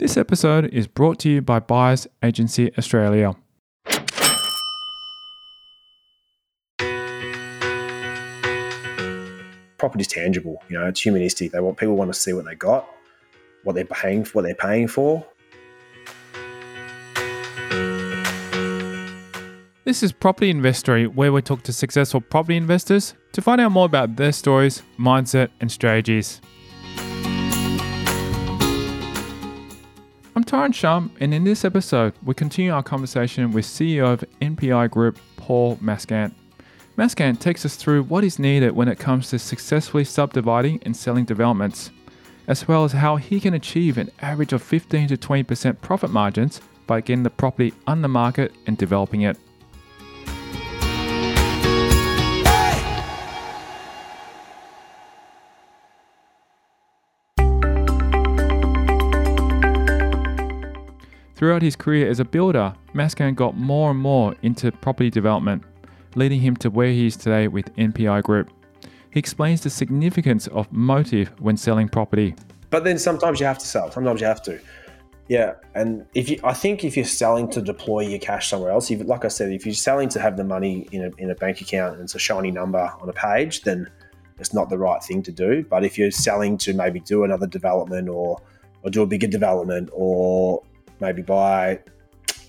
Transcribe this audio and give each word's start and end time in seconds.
This 0.00 0.16
episode 0.16 0.64
is 0.72 0.86
brought 0.86 1.18
to 1.18 1.28
you 1.28 1.42
by 1.42 1.60
Buyers 1.60 2.06
Agency 2.22 2.72
Australia. 2.78 3.36
Property's 9.76 10.06
tangible, 10.06 10.62
you 10.70 10.78
know, 10.78 10.86
it's 10.86 11.02
humanistic. 11.02 11.52
They 11.52 11.60
want 11.60 11.76
people 11.76 11.96
want 11.96 12.10
to 12.14 12.18
see 12.18 12.32
what 12.32 12.46
they 12.46 12.54
got, 12.54 12.88
what 13.64 13.74
they're 13.74 13.84
paying 13.84 14.24
for, 14.24 14.38
what 14.38 14.44
they're 14.44 14.54
paying 14.54 14.88
for. 14.88 15.22
This 19.84 20.02
is 20.02 20.12
Property 20.12 20.48
Investory, 20.48 21.08
where 21.08 21.30
we 21.30 21.42
talk 21.42 21.62
to 21.64 21.74
successful 21.74 22.22
property 22.22 22.56
investors 22.56 23.12
to 23.32 23.42
find 23.42 23.60
out 23.60 23.72
more 23.72 23.84
about 23.84 24.16
their 24.16 24.32
stories, 24.32 24.82
mindset, 24.98 25.50
and 25.60 25.70
strategies. 25.70 26.40
Tyron 30.50 30.74
Shum, 30.74 31.12
and 31.20 31.32
in 31.32 31.44
this 31.44 31.64
episode, 31.64 32.12
we 32.24 32.34
continue 32.34 32.72
our 32.72 32.82
conversation 32.82 33.52
with 33.52 33.64
CEO 33.64 34.14
of 34.14 34.24
NPI 34.42 34.90
Group, 34.90 35.20
Paul 35.36 35.76
Maaskant. 35.76 36.34
Maaskant 36.98 37.38
takes 37.38 37.64
us 37.64 37.76
through 37.76 38.02
what 38.02 38.24
is 38.24 38.40
needed 38.40 38.72
when 38.72 38.88
it 38.88 38.98
comes 38.98 39.30
to 39.30 39.38
successfully 39.38 40.02
subdividing 40.02 40.82
and 40.82 40.96
selling 40.96 41.24
developments, 41.24 41.92
as 42.48 42.66
well 42.66 42.82
as 42.82 42.90
how 42.90 43.14
he 43.14 43.38
can 43.38 43.54
achieve 43.54 43.96
an 43.96 44.10
average 44.22 44.52
of 44.52 44.60
15 44.60 45.06
to 45.06 45.16
20% 45.16 45.80
profit 45.82 46.10
margins 46.10 46.60
by 46.88 47.00
getting 47.00 47.22
the 47.22 47.30
property 47.30 47.72
on 47.86 48.02
the 48.02 48.08
market 48.08 48.52
and 48.66 48.76
developing 48.76 49.20
it. 49.20 49.38
Throughout 61.40 61.62
his 61.62 61.74
career 61.74 62.06
as 62.06 62.20
a 62.20 62.24
builder, 62.26 62.74
Maaskant 62.92 63.34
got 63.34 63.56
more 63.56 63.92
and 63.92 63.98
more 63.98 64.34
into 64.42 64.70
property 64.70 65.08
development, 65.08 65.62
leading 66.14 66.38
him 66.38 66.54
to 66.56 66.68
where 66.68 66.90
he 66.90 67.06
is 67.06 67.16
today 67.16 67.48
with 67.48 67.74
NPI 67.76 68.22
Group. 68.24 68.50
He 69.10 69.18
explains 69.18 69.62
the 69.62 69.70
significance 69.70 70.48
of 70.48 70.70
motive 70.70 71.32
when 71.38 71.56
selling 71.56 71.88
property. 71.88 72.34
But 72.68 72.84
then 72.84 72.98
sometimes 72.98 73.40
you 73.40 73.46
have 73.46 73.56
to 73.56 73.66
sell. 73.66 73.90
Sometimes 73.90 74.20
you 74.20 74.26
have 74.26 74.42
to. 74.42 74.60
Yeah, 75.28 75.54
and 75.74 76.04
if 76.14 76.28
you, 76.28 76.38
I 76.44 76.52
think 76.52 76.84
if 76.84 76.94
you're 76.94 77.06
selling 77.06 77.48
to 77.52 77.62
deploy 77.62 78.00
your 78.00 78.18
cash 78.18 78.50
somewhere 78.50 78.72
else, 78.72 78.90
if, 78.90 79.02
like 79.06 79.24
I 79.24 79.28
said, 79.28 79.50
if 79.50 79.64
you're 79.64 79.74
selling 79.74 80.10
to 80.10 80.20
have 80.20 80.36
the 80.36 80.44
money 80.44 80.88
in 80.92 81.04
a, 81.04 81.10
in 81.16 81.30
a 81.30 81.34
bank 81.34 81.62
account 81.62 81.94
and 81.94 82.02
it's 82.02 82.14
a 82.14 82.18
shiny 82.18 82.50
number 82.50 82.92
on 83.00 83.08
a 83.08 83.14
page, 83.14 83.62
then 83.62 83.90
it's 84.38 84.52
not 84.52 84.68
the 84.68 84.76
right 84.76 85.02
thing 85.02 85.22
to 85.22 85.32
do. 85.32 85.64
But 85.70 85.86
if 85.86 85.96
you're 85.96 86.10
selling 86.10 86.58
to 86.58 86.74
maybe 86.74 87.00
do 87.00 87.24
another 87.24 87.46
development 87.46 88.10
or 88.10 88.42
or 88.82 88.90
do 88.90 89.02
a 89.02 89.06
bigger 89.06 89.26
development 89.26 89.90
or 89.92 90.62
maybe 91.00 91.22
buy 91.22 91.80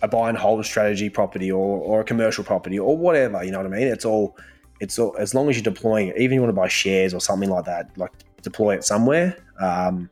a 0.02 0.08
buy 0.08 0.30
and 0.30 0.38
hold 0.38 0.66
strategy 0.66 1.10
property 1.10 1.52
or, 1.52 1.80
or 1.80 2.02
a 2.02 2.04
commercial 2.04 2.44
property 2.44 2.80
or 2.80 2.98
whatever. 2.98 3.44
You 3.44 3.52
know 3.52 3.60
what 3.60 3.68
I 3.68 3.70
mean? 3.70 3.88
It's 3.88 4.06
all 4.06 4.38
it's 4.80 4.98
all 4.98 5.16
as 5.18 5.34
long 5.34 5.50
as 5.50 5.56
you're 5.56 5.64
deploying 5.64 6.10
it. 6.10 6.18
Even 6.18 6.36
you 6.36 6.42
want 6.42 6.50
to 6.50 6.60
buy 6.60 6.68
shares 6.68 7.14
or 7.14 7.22
something 7.22 7.50
like 7.50 7.66
that, 7.66 7.96
like 7.98 8.12
deploy 8.42 8.76
it 8.76 8.84
somewhere 8.84 9.38
um, 9.60 10.10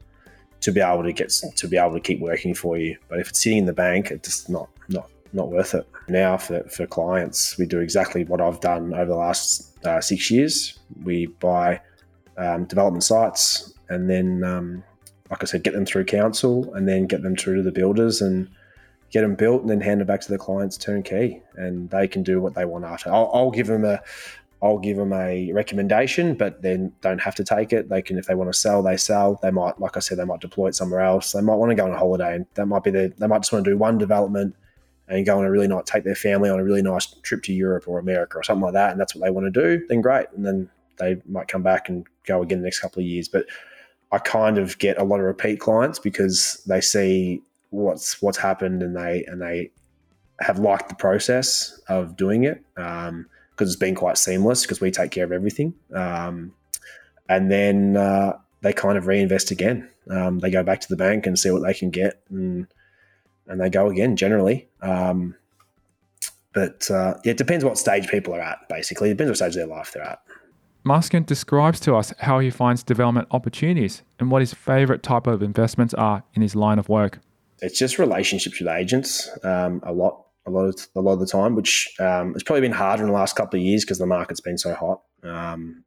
to 0.62 0.72
be 0.72 0.80
able 0.80 1.04
to 1.04 1.14
get 1.14 1.30
to 1.30 1.68
be 1.68 1.78
able 1.78 1.94
to 1.94 2.00
keep 2.00 2.20
working 2.20 2.54
for 2.54 2.78
you. 2.78 2.98
But 3.08 3.20
if 3.20 3.30
it's 3.30 3.42
sitting 3.42 3.60
in 3.60 3.66
the 3.66 3.74
bank, 3.74 4.12
it's 4.12 4.28
just 4.28 4.50
not 4.50 4.70
not 4.88 5.10
not 5.34 5.50
worth 5.50 5.74
it. 5.74 5.88
Now 6.08 6.38
for 6.38 6.64
for 6.64 6.86
clients, 6.86 7.58
we 7.58 7.66
do 7.66 7.80
exactly 7.80 8.24
what 8.26 8.42
I've 8.42 8.60
done 8.60 8.94
over 8.94 9.06
the 9.06 9.16
last 9.16 9.78
uh, 9.86 10.02
six 10.02 10.30
years. 10.30 10.80
We 11.04 11.28
buy 11.28 11.82
um, 12.38 12.66
development 12.66 13.04
sites 13.04 13.74
and 13.90 14.10
then 14.10 14.44
um, 14.44 14.84
like 15.30 15.44
I 15.44 15.46
said, 15.46 15.64
get 15.64 15.74
them 15.74 15.86
through 15.86 16.06
council 16.06 16.74
and 16.74 16.88
then 16.88 17.06
get 17.06 17.22
them 17.22 17.36
through 17.36 17.58
to 17.58 17.64
the 17.64 17.72
builders 17.72 18.22
and 18.22 18.50
get 19.12 19.22
them 19.22 19.36
built 19.36 19.62
and 19.62 19.70
then 19.70 19.82
hand 19.82 20.02
them 20.02 20.08
back 20.08 20.22
to 20.22 20.32
the 20.32 20.38
clients 20.38 20.78
turnkey 20.78 21.42
and 21.56 21.90
they 21.90 22.08
can 22.08 22.24
do 22.24 22.42
what 22.42 22.56
they 22.56 22.66
want 22.66 22.86
after. 22.86 23.12
I'll, 23.12 23.30
I'll 23.34 23.52
give 23.52 23.68
them 23.68 23.86
a 23.86 24.02
I'll 24.62 24.78
give 24.78 24.98
them 24.98 25.14
a 25.14 25.52
recommendation, 25.54 26.36
but 26.36 26.62
then 26.62 26.92
don't 27.00 27.22
have 27.22 27.36
to 27.36 27.46
take 27.46 27.72
it. 27.72 27.88
They 27.88 28.02
can, 28.02 28.18
if 28.18 28.26
they 28.26 28.36
want 28.36 28.52
to 28.52 28.60
sell, 28.60 28.84
they 28.84 28.98
sell. 28.98 29.40
They 29.42 29.52
might, 29.52 29.80
like 29.80 29.96
I 29.96 30.02
said, 30.02 30.18
they 30.18 30.26
might 30.26 30.42
deploy 30.42 30.68
it 30.68 30.76
somewhere 30.76 31.00
else. 31.00 31.32
They 31.32 31.40
might 31.40 31.56
want 31.56 31.70
to 31.70 31.76
go 31.76 31.86
on 31.86 31.92
a 31.94 31.98
holiday, 31.98 32.36
and 32.36 32.46
that 32.56 32.66
might 32.66 32.84
be 32.84 32.92
the. 32.92 33.14
They 33.18 33.28
might 33.28 33.40
just 33.40 33.54
want 33.54 33.64
to 33.64 33.72
do 33.72 33.78
one 33.78 33.98
development 33.98 34.56
and 35.08 35.26
go 35.26 35.40
on 35.40 35.46
a 35.46 35.52
really 35.52 35.68
nice, 35.68 35.86
take 35.86 36.04
their 36.04 36.14
family 36.14 36.50
on 36.50 36.60
a 36.60 36.64
really 36.64 36.82
nice 36.82 37.06
trip 37.06 37.42
to 37.44 37.54
Europe 37.54 37.88
or 37.88 38.00
America 38.00 38.38
or 38.38 38.44
something 38.44 38.64
like 38.64 38.74
that, 38.74 38.92
and 38.92 39.00
that's 39.00 39.16
what 39.16 39.24
they 39.24 39.32
want 39.32 39.52
to 39.52 39.62
do. 39.62 39.86
Then 39.88 40.02
great, 40.02 40.28
and 40.36 40.46
then 40.46 40.70
they 40.98 41.22
might 41.26 41.48
come 41.48 41.64
back 41.64 41.88
and 41.88 42.06
go 42.26 42.42
again 42.42 42.60
the 42.60 42.66
next 42.66 42.82
couple 42.82 43.00
of 43.00 43.08
years. 43.08 43.30
But 43.30 43.46
I 44.12 44.18
kind 44.18 44.58
of 44.58 44.78
get 44.80 44.98
a 44.98 45.04
lot 45.04 45.20
of 45.20 45.26
repeat 45.26 45.60
clients 45.60 46.00
because 46.00 46.64
they 46.66 46.82
see 46.82 47.42
what's 47.70 48.22
what's 48.22 48.38
happened 48.38 48.82
and 48.82 48.96
they 48.96 49.24
and 49.28 49.42
they 49.42 49.72
have 50.40 50.60
liked 50.60 50.90
the 50.90 50.96
process 50.96 51.80
of 51.90 52.16
doing 52.16 52.46
it 52.46 52.64
because 52.76 53.10
um, 53.10 53.28
it's 53.60 53.76
been 53.76 53.96
quite 53.96 54.18
seamless 54.18 54.64
because 54.64 54.82
we 54.82 54.90
take 54.90 55.12
care 55.12 55.26
of 55.26 55.32
everything. 55.32 55.74
Um, 55.94 56.54
and 57.28 57.52
then 57.52 57.98
uh, 57.98 58.38
they 58.62 58.74
kind 58.74 58.98
of 58.98 59.06
reinvest 59.06 59.52
again. 59.52 59.90
Um, 60.10 60.40
they 60.40 60.50
go 60.50 60.64
back 60.64 60.82
to 60.82 60.88
the 60.90 60.96
bank 60.96 61.28
and 61.28 61.38
see 61.38 61.52
what 61.52 61.62
they 61.62 61.74
can 61.74 61.92
get, 61.92 62.22
and 62.30 62.68
and 63.48 63.62
they 63.62 63.70
go 63.70 63.90
again 63.90 64.16
generally. 64.16 64.68
Um, 64.82 65.36
but 66.54 66.90
uh, 66.90 67.16
it 67.24 67.38
depends 67.38 67.64
what 67.64 67.78
stage 67.78 68.08
people 68.08 68.34
are 68.34 68.42
at. 68.42 68.68
Basically, 68.70 69.10
it 69.10 69.14
depends 69.14 69.30
what 69.30 69.38
stage 69.38 69.62
of 69.62 69.68
their 69.68 69.78
life 69.78 69.92
they're 69.92 70.04
at. 70.04 70.20
Maaskant 70.86 71.26
describes 71.26 71.80
to 71.82 71.96
us 71.96 72.14
how 72.20 72.40
he 72.40 72.50
finds 72.50 72.84
development 72.84 73.28
opportunities 73.32 74.02
and 74.20 74.32
what 74.32 74.42
his 74.42 74.54
favourite 74.54 75.04
type 75.04 75.28
of 75.28 75.44
investments 75.44 75.94
are 75.94 76.24
in 76.34 76.42
his 76.42 76.56
line 76.56 76.80
of 76.80 76.90
work. 76.90 77.20
It's 77.62 77.78
just 77.78 78.00
relationships 78.00 78.60
with 78.60 78.70
agents 78.70 79.30
um, 79.44 79.82
a 79.86 79.92
lot, 79.92 80.26
a 80.46 80.50
lot 80.50 80.66
of 80.66 80.88
a 80.96 81.02
lot 81.02 81.14
of 81.14 81.20
the 81.20 81.26
time, 81.26 81.56
which 81.56 81.94
um, 82.00 82.34
has 82.34 82.44
probably 82.44 82.62
been 82.62 82.72
harder 82.72 83.04
in 83.04 83.10
the 83.10 83.14
last 83.14 83.36
couple 83.36 83.60
of 83.60 83.66
years 83.66 83.84
because 83.84 83.98
the 83.98 84.06
market's 84.06 84.40
been 84.40 84.58
so 84.58 84.74
hot. 84.74 85.02
Um, 85.24 85.84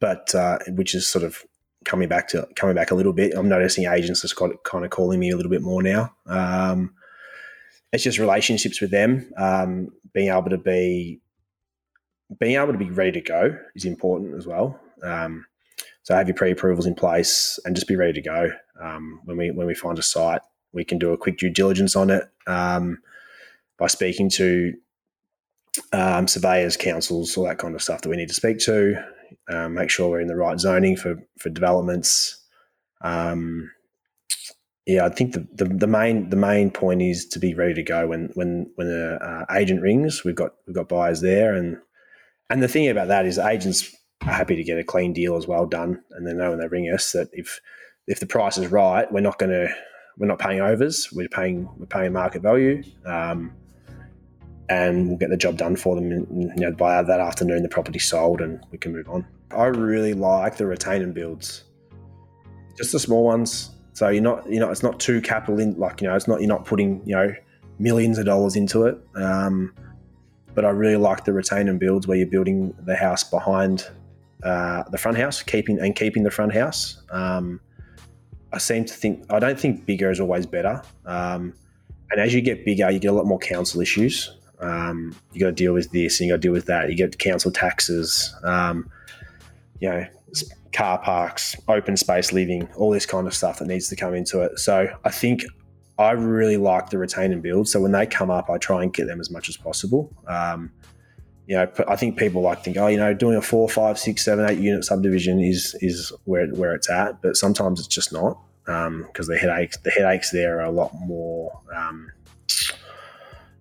but 0.00 0.34
uh, 0.34 0.58
which 0.68 0.94
is 0.94 1.08
sort 1.08 1.24
of 1.24 1.42
coming 1.84 2.08
back 2.08 2.28
to 2.28 2.46
coming 2.56 2.74
back 2.74 2.90
a 2.90 2.94
little 2.94 3.12
bit. 3.12 3.32
I'm 3.34 3.48
noticing 3.48 3.86
agents 3.86 4.24
are 4.24 4.52
kind 4.64 4.84
of 4.84 4.90
calling 4.90 5.18
me 5.18 5.30
a 5.30 5.36
little 5.36 5.50
bit 5.50 5.62
more 5.62 5.82
now. 5.82 6.14
Um, 6.26 6.94
it's 7.92 8.04
just 8.04 8.18
relationships 8.18 8.80
with 8.80 8.90
them, 8.90 9.32
um, 9.36 9.88
being 10.12 10.28
able 10.28 10.50
to 10.50 10.58
be 10.58 11.20
being 12.38 12.56
able 12.56 12.72
to 12.72 12.78
be 12.78 12.90
ready 12.90 13.12
to 13.12 13.20
go 13.20 13.56
is 13.74 13.84
important 13.84 14.34
as 14.34 14.46
well. 14.46 14.80
Um, 15.02 15.44
so 16.02 16.14
have 16.14 16.28
your 16.28 16.36
pre-approvals 16.36 16.86
in 16.86 16.94
place 16.94 17.58
and 17.64 17.74
just 17.74 17.88
be 17.88 17.96
ready 17.96 18.12
to 18.12 18.20
go. 18.20 18.50
Um, 18.80 19.20
when 19.24 19.36
we 19.36 19.50
when 19.50 19.66
we 19.66 19.74
find 19.74 19.98
a 19.98 20.02
site, 20.02 20.42
we 20.72 20.84
can 20.84 20.98
do 20.98 21.12
a 21.12 21.16
quick 21.16 21.38
due 21.38 21.50
diligence 21.50 21.96
on 21.96 22.10
it 22.10 22.24
um, 22.46 22.98
by 23.78 23.86
speaking 23.86 24.28
to 24.30 24.74
um, 25.92 26.28
surveyors, 26.28 26.76
councils, 26.76 27.36
all 27.36 27.44
that 27.44 27.58
kind 27.58 27.74
of 27.74 27.82
stuff 27.82 28.02
that 28.02 28.08
we 28.08 28.16
need 28.16 28.28
to 28.28 28.34
speak 28.34 28.58
to. 28.60 28.96
Um, 29.48 29.74
make 29.74 29.90
sure 29.90 30.08
we're 30.08 30.20
in 30.20 30.28
the 30.28 30.36
right 30.36 30.58
zoning 30.60 30.96
for 30.96 31.16
for 31.38 31.48
developments. 31.48 32.44
Um, 33.00 33.70
yeah, 34.86 35.06
I 35.06 35.08
think 35.08 35.32
the, 35.32 35.46
the, 35.54 35.64
the, 35.64 35.86
main 35.86 36.28
the 36.28 36.36
main 36.36 36.70
point 36.70 37.00
is 37.00 37.26
to 37.28 37.38
be 37.38 37.54
ready 37.54 37.74
to 37.74 37.82
go 37.82 38.06
when 38.06 38.30
when 38.34 38.70
when 38.74 38.88
an 38.88 39.18
uh, 39.22 39.46
agent 39.50 39.80
rings. 39.80 40.22
We've 40.24 40.34
got 40.34 40.54
we've 40.66 40.76
got 40.76 40.88
buyers 40.88 41.22
there, 41.22 41.54
and 41.54 41.78
and 42.54 42.62
the 42.62 42.68
thing 42.68 42.88
about 42.88 43.08
that 43.08 43.26
is 43.26 43.36
agents 43.36 43.92
are 44.22 44.32
happy 44.32 44.54
to 44.54 44.62
get 44.62 44.78
a 44.78 44.84
clean 44.84 45.12
deal 45.12 45.34
as 45.34 45.48
well 45.48 45.66
done, 45.66 46.00
and 46.12 46.24
they 46.24 46.32
know 46.32 46.50
when 46.50 46.60
they 46.60 46.68
ring 46.68 46.84
us 46.84 47.10
that 47.10 47.28
if 47.32 47.60
if 48.06 48.20
the 48.20 48.26
price 48.26 48.56
is 48.56 48.68
right, 48.70 49.10
we're 49.10 49.18
not 49.18 49.40
going 49.40 49.50
to 49.50 49.68
we're 50.18 50.28
not 50.28 50.38
paying 50.38 50.60
overs. 50.60 51.08
We're 51.12 51.28
paying 51.28 51.68
we're 51.76 51.86
paying 51.86 52.12
market 52.12 52.42
value, 52.42 52.84
um, 53.04 53.52
and 54.68 55.08
we'll 55.08 55.16
get 55.16 55.30
the 55.30 55.36
job 55.36 55.56
done 55.56 55.74
for 55.74 55.96
them. 55.96 56.12
And, 56.12 56.52
you 56.56 56.64
know, 56.64 56.70
by 56.70 57.02
that 57.02 57.18
afternoon, 57.18 57.64
the 57.64 57.68
property's 57.68 58.04
sold, 58.04 58.40
and 58.40 58.64
we 58.70 58.78
can 58.78 58.92
move 58.92 59.08
on. 59.08 59.26
I 59.50 59.64
really 59.64 60.14
like 60.14 60.56
the 60.56 60.66
retain 60.66 61.02
and 61.02 61.12
builds, 61.12 61.64
just 62.76 62.92
the 62.92 63.00
small 63.00 63.24
ones. 63.24 63.70
So 63.94 64.10
you're 64.10 64.22
not 64.22 64.48
you 64.48 64.60
know 64.60 64.70
it's 64.70 64.84
not 64.84 65.00
too 65.00 65.20
capital 65.20 65.58
in 65.58 65.76
like 65.76 66.00
you 66.00 66.06
know 66.06 66.14
it's 66.14 66.28
not 66.28 66.38
you're 66.38 66.48
not 66.48 66.66
putting 66.66 67.02
you 67.04 67.16
know 67.16 67.34
millions 67.80 68.16
of 68.16 68.26
dollars 68.26 68.54
into 68.54 68.86
it. 68.86 68.96
Um, 69.16 69.74
but 70.54 70.64
I 70.64 70.70
really 70.70 70.96
like 70.96 71.24
the 71.24 71.32
retain 71.32 71.68
and 71.68 71.78
builds 71.78 72.06
where 72.06 72.16
you're 72.16 72.26
building 72.26 72.74
the 72.84 72.96
house 72.96 73.24
behind 73.24 73.88
uh, 74.42 74.84
the 74.90 74.98
front 74.98 75.16
house, 75.16 75.42
keeping 75.42 75.78
and 75.80 75.96
keeping 75.96 76.22
the 76.22 76.30
front 76.30 76.54
house. 76.54 77.02
Um, 77.10 77.60
I 78.52 78.58
seem 78.58 78.84
to 78.84 78.94
think 78.94 79.24
I 79.30 79.38
don't 79.38 79.58
think 79.58 79.86
bigger 79.86 80.10
is 80.10 80.20
always 80.20 80.46
better. 80.46 80.82
Um, 81.06 81.54
and 82.10 82.20
as 82.20 82.32
you 82.32 82.40
get 82.40 82.64
bigger, 82.64 82.90
you 82.90 82.98
get 82.98 83.08
a 83.08 83.12
lot 83.12 83.26
more 83.26 83.38
council 83.38 83.80
issues. 83.80 84.36
Um, 84.60 85.14
you 85.32 85.40
got 85.40 85.46
to 85.46 85.52
deal 85.52 85.72
with 85.72 85.90
this, 85.90 86.20
and 86.20 86.28
you 86.28 86.32
got 86.32 86.36
to 86.36 86.40
deal 86.42 86.52
with 86.52 86.66
that. 86.66 86.88
You 86.88 86.94
get 86.94 87.18
council 87.18 87.50
taxes, 87.50 88.34
um, 88.44 88.88
you 89.80 89.88
know, 89.88 90.06
car 90.72 90.98
parks, 90.98 91.56
open 91.68 91.96
space 91.96 92.32
living, 92.32 92.68
all 92.76 92.90
this 92.90 93.06
kind 93.06 93.26
of 93.26 93.34
stuff 93.34 93.58
that 93.58 93.66
needs 93.66 93.88
to 93.88 93.96
come 93.96 94.14
into 94.14 94.40
it. 94.42 94.58
So 94.58 94.88
I 95.04 95.10
think 95.10 95.44
I 95.98 96.12
really 96.12 96.56
like 96.56 96.90
the 96.90 96.98
retain 96.98 97.32
and 97.32 97.42
build. 97.42 97.68
So 97.68 97.80
when 97.80 97.92
they 97.92 98.06
come 98.06 98.30
up, 98.30 98.50
I 98.50 98.58
try 98.58 98.82
and 98.82 98.92
get 98.92 99.06
them 99.06 99.20
as 99.20 99.30
much 99.30 99.48
as 99.48 99.56
possible. 99.56 100.12
Um, 100.26 100.72
you 101.46 101.56
know, 101.56 101.70
I 101.86 101.96
think 101.96 102.18
people 102.18 102.42
like 102.42 102.64
think, 102.64 102.76
oh, 102.78 102.86
you 102.86 102.96
know, 102.96 103.12
doing 103.12 103.36
a 103.36 103.42
four, 103.42 103.68
five, 103.68 103.98
six, 103.98 104.24
seven, 104.24 104.48
eight 104.48 104.58
unit 104.58 104.84
subdivision 104.84 105.40
is 105.40 105.76
is 105.80 106.12
where 106.24 106.46
where 106.48 106.74
it's 106.74 106.88
at, 106.88 107.20
but 107.22 107.36
sometimes 107.36 107.80
it's 107.80 107.88
just 107.88 108.12
not. 108.12 108.38
because 108.64 109.28
um, 109.28 109.34
the 109.34 109.36
headaches 109.38 109.76
the 109.78 109.90
headaches 109.90 110.30
there 110.30 110.58
are 110.60 110.64
a 110.64 110.70
lot 110.70 110.92
more 110.94 111.60
um, 111.76 112.10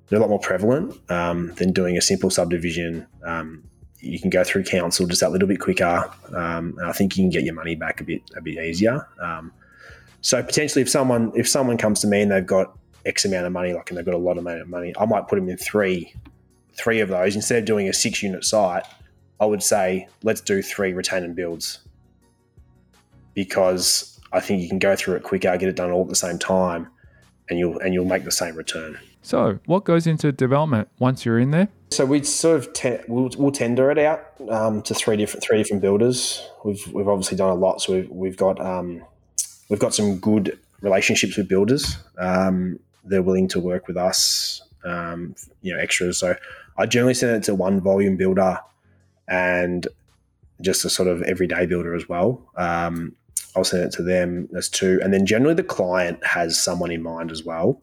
they're 0.07 0.18
a 0.18 0.21
lot 0.21 0.29
more 0.29 0.39
prevalent 0.39 0.97
um, 1.12 1.53
than 1.56 1.74
doing 1.74 1.97
a 1.97 2.01
simple 2.01 2.29
subdivision. 2.29 3.06
Um, 3.24 3.63
you 4.00 4.19
can 4.19 4.29
go 4.29 4.44
through 4.44 4.63
council 4.63 5.06
just 5.06 5.21
that 5.21 5.31
little 5.31 5.47
bit 5.47 5.59
quicker, 5.59 6.09
um, 6.29 6.75
and 6.77 6.86
I 6.86 6.94
think 6.94 7.18
you 7.18 7.24
can 7.24 7.29
get 7.29 7.44
your 7.44 7.53
money 7.53 7.75
back 7.75 8.00
a 8.00 8.03
bit 8.06 8.21
a 8.36 8.41
bit 8.41 8.63
easier. 8.63 9.07
So 10.23 10.41
potentially, 10.41 10.81
if 10.81 10.89
someone 10.89 11.31
if 11.35 11.47
someone 11.47 11.77
comes 11.77 11.99
to 11.99 12.07
me 12.07 12.21
and 12.21 12.31
they've 12.31 12.45
got 12.45 12.75
X 13.05 13.25
amount 13.25 13.45
of 13.45 13.51
money, 13.51 13.73
like 13.73 13.89
and 13.89 13.97
they've 13.97 14.05
got 14.05 14.15
a 14.15 14.17
lot 14.17 14.37
of 14.37 14.43
money, 14.43 14.93
I 14.97 15.05
might 15.05 15.27
put 15.27 15.35
them 15.35 15.49
in 15.49 15.57
three 15.57 16.13
three 16.75 17.01
of 17.01 17.09
those 17.09 17.35
instead 17.35 17.59
of 17.59 17.65
doing 17.65 17.87
a 17.87 17.93
six 17.93 18.23
unit 18.23 18.43
site. 18.43 18.85
I 19.39 19.45
would 19.45 19.61
say 19.61 20.07
let's 20.23 20.41
do 20.41 20.61
three 20.61 20.93
retain 20.93 21.23
and 21.23 21.35
builds 21.35 21.79
because 23.33 24.19
I 24.31 24.39
think 24.39 24.61
you 24.61 24.69
can 24.69 24.79
go 24.79 24.95
through 24.95 25.15
it 25.15 25.23
quicker, 25.23 25.55
get 25.57 25.67
it 25.67 25.75
done 25.75 25.91
all 25.91 26.03
at 26.03 26.09
the 26.09 26.15
same 26.15 26.39
time, 26.39 26.87
and 27.49 27.59
you'll 27.59 27.77
and 27.79 27.93
you'll 27.93 28.05
make 28.05 28.23
the 28.23 28.31
same 28.31 28.55
return. 28.55 28.97
So, 29.21 29.59
what 29.65 29.83
goes 29.83 30.07
into 30.07 30.31
development 30.31 30.87
once 30.99 31.25
you're 31.25 31.39
in 31.39 31.51
there? 31.51 31.67
So 31.91 32.05
we 32.05 32.23
sort 32.23 32.57
of 32.57 32.73
te- 32.73 32.99
we'll, 33.07 33.29
we'll, 33.37 33.51
tender 33.51 33.91
it 33.91 33.99
out 33.99 34.25
um, 34.49 34.81
to 34.83 34.93
three 34.93 35.15
different 35.15 35.43
three 35.43 35.57
different 35.57 35.81
builders. 35.81 36.47
We've 36.63 36.85
we've 36.93 37.07
obviously 37.07 37.37
done 37.37 37.49
a 37.49 37.55
lot, 37.55 37.81
so 37.81 37.93
we've 37.93 38.09
we've 38.09 38.37
got 38.37 38.59
um, 38.59 39.03
we've 39.69 39.80
got 39.80 39.94
some 39.94 40.18
good 40.18 40.57
relationships 40.81 41.38
with 41.38 41.48
builders. 41.48 41.98
Um, 42.18 42.80
they're 43.04 43.21
willing 43.21 43.48
to 43.50 43.60
work 43.60 43.88
with 43.88 43.98
us, 43.98 44.62
um, 44.83 45.36
you 45.62 45.74
know, 45.74 45.80
extras. 45.80 46.19
So 46.19 46.36
I 46.77 46.86
generally 46.86 47.13
send 47.13 47.36
it 47.36 47.44
to 47.44 47.56
one 47.56 47.81
volume 47.81 48.18
builder 48.18 48.60
and 49.27 49.88
just 50.62 50.86
a 50.86 50.89
sort 50.89 51.10
of 51.10 51.21
everyday 51.24 51.65
builder 51.65 51.95
as 51.95 52.07
well. 52.07 52.42
Um, 52.56 53.15
I'll 53.56 53.63
send 53.63 53.83
it 53.83 53.92
to 53.94 54.04
them 54.04 54.50
as 54.56 54.68
two, 54.68 55.00
and 55.04 55.13
then 55.13 55.25
generally 55.25 55.54
the 55.54 55.63
client 55.63 56.25
has 56.25 56.62
someone 56.62 56.92
in 56.92 57.04
mind 57.04 57.31
as 57.31 57.44
well. 57.44 57.81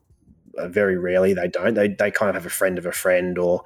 Uh, 0.58 0.68
very 0.68 0.98
rarely 0.98 1.32
they 1.32 1.46
don't. 1.46 1.74
They 1.74 1.88
they 1.88 2.10
kind 2.10 2.28
of 2.28 2.34
have 2.34 2.46
a 2.46 2.50
friend 2.50 2.76
of 2.76 2.86
a 2.86 2.92
friend, 2.92 3.38
or 3.38 3.62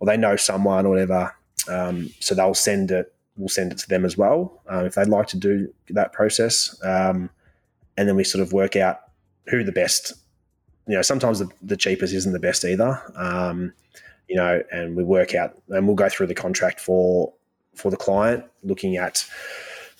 or 0.00 0.06
they 0.06 0.16
know 0.16 0.34
someone 0.36 0.86
or 0.86 0.90
whatever. 0.90 1.34
Um, 1.68 2.10
so 2.18 2.34
they'll 2.34 2.54
send 2.54 2.90
it. 2.90 3.12
We'll 3.36 3.48
send 3.48 3.72
it 3.72 3.78
to 3.78 3.88
them 3.88 4.04
as 4.04 4.16
well 4.16 4.60
um, 4.66 4.86
if 4.86 4.94
they'd 4.94 5.08
like 5.08 5.28
to 5.28 5.36
do 5.36 5.72
that 5.90 6.12
process. 6.12 6.74
Um, 6.82 7.30
and 7.96 8.08
then 8.08 8.16
we 8.16 8.24
sort 8.24 8.42
of 8.42 8.52
work 8.52 8.76
out 8.76 9.00
who 9.48 9.64
the 9.64 9.72
best. 9.72 10.12
You 10.86 10.94
know, 10.94 11.02
sometimes 11.02 11.38
the, 11.40 11.48
the 11.62 11.76
cheapest 11.76 12.14
isn't 12.14 12.32
the 12.32 12.38
best 12.38 12.64
either. 12.64 13.02
Um, 13.16 13.72
you 14.28 14.36
know, 14.36 14.62
and 14.72 14.96
we 14.96 15.04
work 15.04 15.34
out 15.34 15.56
and 15.68 15.86
we'll 15.86 15.96
go 15.96 16.08
through 16.08 16.26
the 16.26 16.34
contract 16.34 16.80
for 16.80 17.32
for 17.74 17.90
the 17.90 17.96
client, 17.96 18.44
looking 18.62 18.96
at 18.96 19.24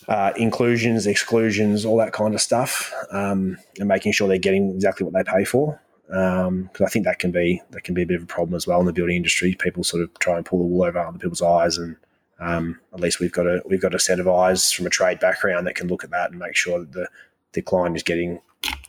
uh, 0.08 0.32
inclusions, 0.36 1.06
exclusions, 1.06 1.84
all 1.84 1.96
that 1.98 2.12
kind 2.12 2.34
of 2.34 2.40
stuff, 2.40 2.92
um, 3.10 3.56
and 3.78 3.88
making 3.88 4.12
sure 4.12 4.28
they're 4.28 4.38
getting 4.38 4.70
exactly 4.70 5.04
what 5.04 5.12
they 5.12 5.30
pay 5.30 5.44
for. 5.44 5.80
Because 6.06 6.48
um, 6.48 6.70
I 6.84 6.88
think 6.88 7.04
that 7.04 7.18
can 7.18 7.32
be 7.32 7.60
that 7.70 7.82
can 7.82 7.94
be 7.94 8.02
a 8.02 8.06
bit 8.06 8.16
of 8.16 8.22
a 8.22 8.26
problem 8.26 8.54
as 8.54 8.66
well 8.66 8.80
in 8.80 8.86
the 8.86 8.92
building 8.92 9.16
industry. 9.16 9.54
People 9.58 9.82
sort 9.84 10.02
of 10.02 10.18
try 10.18 10.36
and 10.36 10.46
pull 10.46 10.60
the 10.60 10.64
wool 10.64 10.84
over 10.84 10.98
other 10.98 11.18
people's 11.18 11.42
eyes, 11.42 11.78
and 11.78 11.96
um, 12.38 12.78
at 12.92 13.00
least 13.00 13.18
we've 13.18 13.32
got 13.32 13.46
a 13.46 13.62
we've 13.66 13.82
got 13.82 13.94
a 13.94 13.98
set 13.98 14.20
of 14.20 14.28
eyes 14.28 14.70
from 14.70 14.86
a 14.86 14.90
trade 14.90 15.18
background 15.18 15.66
that 15.66 15.74
can 15.74 15.88
look 15.88 16.04
at 16.04 16.10
that 16.10 16.30
and 16.30 16.38
make 16.38 16.54
sure 16.54 16.78
that 16.78 16.92
the 16.92 17.08
the 17.56 17.62
client 17.62 17.96
is 17.96 18.04
getting 18.04 18.40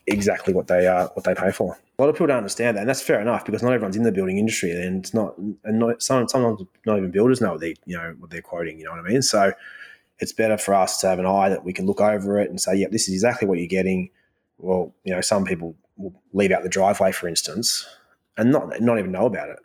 exactly 0.06 0.54
what 0.54 0.68
they 0.68 0.86
uh, 0.88 1.08
what 1.14 1.24
they 1.24 1.34
pay 1.34 1.52
for. 1.52 1.80
A 1.98 2.04
lot 2.04 2.10
of 2.10 2.16
people 2.16 2.28
don't 2.28 2.38
understand 2.38 2.78
that, 2.78 2.82
and 2.82 2.90
that's 2.90 3.02
fair 3.02 3.20
enough 3.20 3.44
because 3.46 3.64
not 3.64 3.74
everyone's 3.74 3.96
in 3.96 4.04
the 4.04 4.12
building 4.12 4.38
industry, 4.38 4.72
and 4.72 5.04
it's 5.04 5.14
not, 5.14 5.36
and 5.38 5.80
not, 5.80 6.04
sometimes 6.04 6.62
not 6.86 6.98
even 6.98 7.10
builders 7.10 7.42
know 7.42 7.54
what 7.54 7.62
they 7.62 7.74
you 7.86 7.98
know 7.98 8.14
what 8.20 8.30
they're 8.30 8.42
quoting. 8.42 8.78
You 8.78 8.86
know 8.86 8.92
what 8.92 9.00
I 9.00 9.10
mean? 9.10 9.24
So 9.24 9.54
it's 10.20 10.34
better 10.34 10.58
for 10.58 10.76
us 10.76 11.00
to 11.00 11.08
have 11.08 11.18
an 11.18 11.26
eye 11.26 11.50
that 11.50 11.64
we 11.64 11.74
can 11.74 11.86
look 11.86 12.02
over 12.02 12.40
it 12.40 12.50
and 12.50 12.60
say, 12.60 12.76
yeah, 12.76 12.88
this 12.92 13.08
is 13.08 13.14
exactly 13.14 13.48
what 13.48 13.58
you're 13.58 13.68
getting. 13.68 14.10
Well, 14.58 14.94
you 15.04 15.14
know, 15.14 15.22
some 15.22 15.46
people 15.46 15.76
will 15.96 16.14
leave 16.34 16.52
out 16.52 16.64
the 16.64 16.70
driveway, 16.70 17.12
for 17.12 17.28
instance, 17.28 17.88
and 18.38 18.52
not 18.52 18.80
not 18.82 19.00
even 19.00 19.12
know 19.12 19.26
about 19.26 19.50
it. 19.50 19.60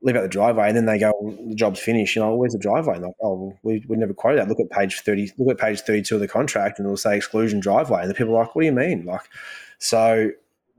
Leave 0.00 0.14
out 0.14 0.22
the 0.22 0.28
driveway, 0.28 0.68
and 0.68 0.76
then 0.76 0.86
they 0.86 0.98
go, 0.98 1.12
well, 1.20 1.36
"The 1.48 1.56
job's 1.56 1.80
finished." 1.80 2.14
You 2.14 2.22
know, 2.22 2.34
where's 2.36 2.52
the 2.52 2.58
driveway? 2.58 2.94
And 2.94 3.04
like, 3.04 3.14
oh, 3.20 3.58
we 3.64 3.84
we 3.88 3.96
never 3.96 4.14
quoted 4.14 4.38
that. 4.38 4.48
Look 4.48 4.60
at 4.60 4.70
page 4.70 5.00
thirty. 5.00 5.32
Look 5.38 5.50
at 5.50 5.58
page 5.58 5.80
thirty-two 5.80 6.14
of 6.14 6.20
the 6.20 6.28
contract, 6.28 6.78
and 6.78 6.86
it'll 6.86 6.96
say 6.96 7.16
exclusion 7.16 7.58
driveway. 7.58 8.02
And 8.02 8.10
the 8.10 8.14
people 8.14 8.36
are 8.36 8.44
like, 8.44 8.54
"What 8.54 8.62
do 8.62 8.66
you 8.66 8.72
mean?" 8.72 9.04
Like, 9.04 9.22
so 9.78 10.30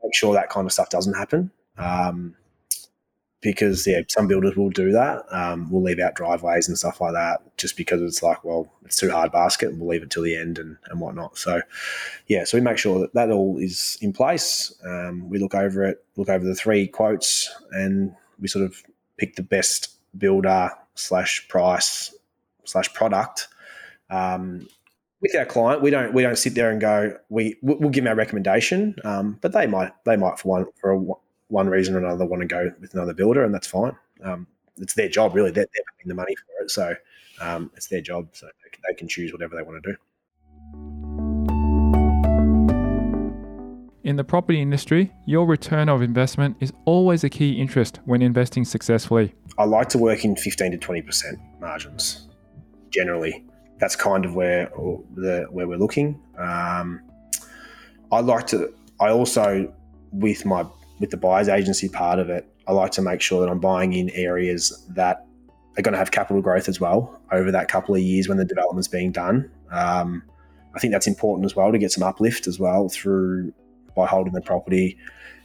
make 0.03 0.15
sure 0.15 0.33
that 0.33 0.49
kind 0.49 0.65
of 0.65 0.71
stuff 0.71 0.89
doesn't 0.89 1.15
happen. 1.15 1.51
Um, 1.77 2.35
because 3.41 3.87
yeah, 3.87 4.01
some 4.09 4.27
builders 4.27 4.55
will 4.55 4.69
do 4.69 4.91
that. 4.91 5.23
Um, 5.31 5.69
we'll 5.71 5.83
leave 5.83 5.99
out 5.99 6.15
driveways 6.15 6.67
and 6.67 6.77
stuff 6.77 6.99
like 6.99 7.13
that 7.13 7.39
just 7.57 7.77
because 7.77 8.01
it's 8.01 8.21
like, 8.21 8.43
well, 8.43 8.71
it's 8.83 8.97
too 8.97 9.09
hard 9.09 9.31
basket, 9.31 9.69
and 9.69 9.79
we'll 9.79 9.89
leave 9.89 10.03
it 10.03 10.09
till 10.09 10.23
the 10.23 10.35
end 10.35 10.59
and, 10.59 10.77
and 10.87 10.99
whatnot. 10.99 11.37
So, 11.37 11.61
yeah, 12.27 12.43
so 12.43 12.57
we 12.57 12.61
make 12.61 12.77
sure 12.77 12.99
that 12.99 13.13
that 13.13 13.31
all 13.31 13.57
is 13.57 13.97
in 14.01 14.11
place. 14.11 14.73
Um, 14.85 15.29
we 15.29 15.39
look 15.39 15.55
over 15.55 15.83
it, 15.83 16.03
look 16.17 16.29
over 16.29 16.45
the 16.45 16.55
three 16.55 16.87
quotes, 16.87 17.49
and 17.71 18.13
we 18.39 18.47
sort 18.47 18.65
of 18.65 18.83
pick 19.19 19.35
the 19.35 19.43
best 19.43 19.97
builder 20.17 20.71
slash 20.95 21.47
price 21.47 22.15
slash 22.65 22.93
product. 22.93 23.47
Um, 24.09 24.67
with 25.21 25.35
our 25.35 25.45
client, 25.45 25.81
we 25.81 25.89
don't 25.89 26.13
we 26.13 26.23
don't 26.23 26.37
sit 26.37 26.55
there 26.55 26.71
and 26.71 26.79
go 26.79 27.17
we 27.29 27.57
we'll 27.61 27.89
give 27.89 28.05
them 28.05 28.11
our 28.11 28.15
recommendation, 28.15 28.95
um, 29.03 29.37
but 29.41 29.51
they 29.51 29.67
might 29.67 29.91
they 30.05 30.15
might 30.15 30.39
for 30.39 30.47
one 30.47 30.65
for 30.79 30.91
a, 30.91 30.99
one 31.49 31.67
reason 31.67 31.95
or 31.95 31.99
another 31.99 32.25
want 32.25 32.41
to 32.41 32.47
go 32.47 32.71
with 32.79 32.93
another 32.93 33.13
builder, 33.13 33.43
and 33.43 33.53
that's 33.53 33.67
fine. 33.67 33.95
Um, 34.23 34.47
it's 34.77 34.93
their 34.93 35.09
job, 35.09 35.35
really. 35.35 35.51
They're, 35.51 35.67
they're 35.73 35.83
paying 35.97 36.07
the 36.07 36.15
money 36.15 36.35
for 36.35 36.63
it, 36.63 36.71
so 36.71 36.95
um, 37.41 37.69
it's 37.75 37.87
their 37.87 38.01
job. 38.01 38.29
So 38.31 38.45
they 38.45 38.69
can, 38.69 38.81
they 38.87 38.93
can 38.93 39.07
choose 39.07 39.33
whatever 39.33 39.55
they 39.55 39.63
want 39.63 39.83
to 39.83 39.91
do. 39.91 39.97
In 44.09 44.15
the 44.15 44.23
property 44.23 44.59
industry, 44.59 45.11
your 45.27 45.45
return 45.45 45.87
of 45.87 46.01
investment 46.01 46.57
is 46.61 46.73
always 46.85 47.23
a 47.23 47.29
key 47.29 47.51
interest 47.51 47.99
when 48.05 48.23
investing 48.23 48.65
successfully. 48.65 49.35
I 49.59 49.65
like 49.65 49.87
to 49.89 49.99
work 49.99 50.25
in 50.25 50.35
15 50.35 50.71
to 50.71 50.77
20% 50.79 51.39
margins 51.59 52.27
generally. 52.89 53.45
That's 53.77 53.95
kind 53.95 54.25
of 54.25 54.33
where 54.33 54.71
the 55.13 55.45
where 55.51 55.67
we're 55.67 55.77
looking. 55.77 56.19
Um, 56.39 57.01
I 58.11 58.21
like 58.21 58.47
to. 58.47 58.73
I 58.99 59.09
also 59.09 59.71
with 60.11 60.43
my 60.43 60.65
with 60.99 61.11
the 61.11 61.17
buyers 61.17 61.47
agency 61.47 61.87
part 61.87 62.17
of 62.17 62.31
it, 62.31 62.51
I 62.67 62.71
like 62.71 62.89
to 62.93 63.03
make 63.03 63.21
sure 63.21 63.41
that 63.41 63.51
I'm 63.51 63.59
buying 63.59 63.93
in 63.93 64.09
areas 64.09 64.87
that 64.89 65.27
are 65.77 65.83
going 65.83 65.93
to 65.93 65.99
have 65.99 66.09
capital 66.09 66.41
growth 66.41 66.67
as 66.67 66.81
well 66.81 67.21
over 67.31 67.51
that 67.51 67.67
couple 67.67 67.93
of 67.93 68.01
years 68.01 68.27
when 68.27 68.39
the 68.39 68.45
development's 68.45 68.87
being 68.87 69.11
done. 69.11 69.51
Um, 69.69 70.23
I 70.75 70.79
think 70.79 70.93
that's 70.93 71.05
important 71.05 71.45
as 71.45 71.55
well 71.55 71.71
to 71.71 71.77
get 71.77 71.91
some 71.91 72.01
uplift 72.01 72.47
as 72.47 72.59
well 72.59 72.89
through 72.89 73.53
by 73.95 74.05
holding 74.05 74.33
the 74.33 74.41
property. 74.41 74.97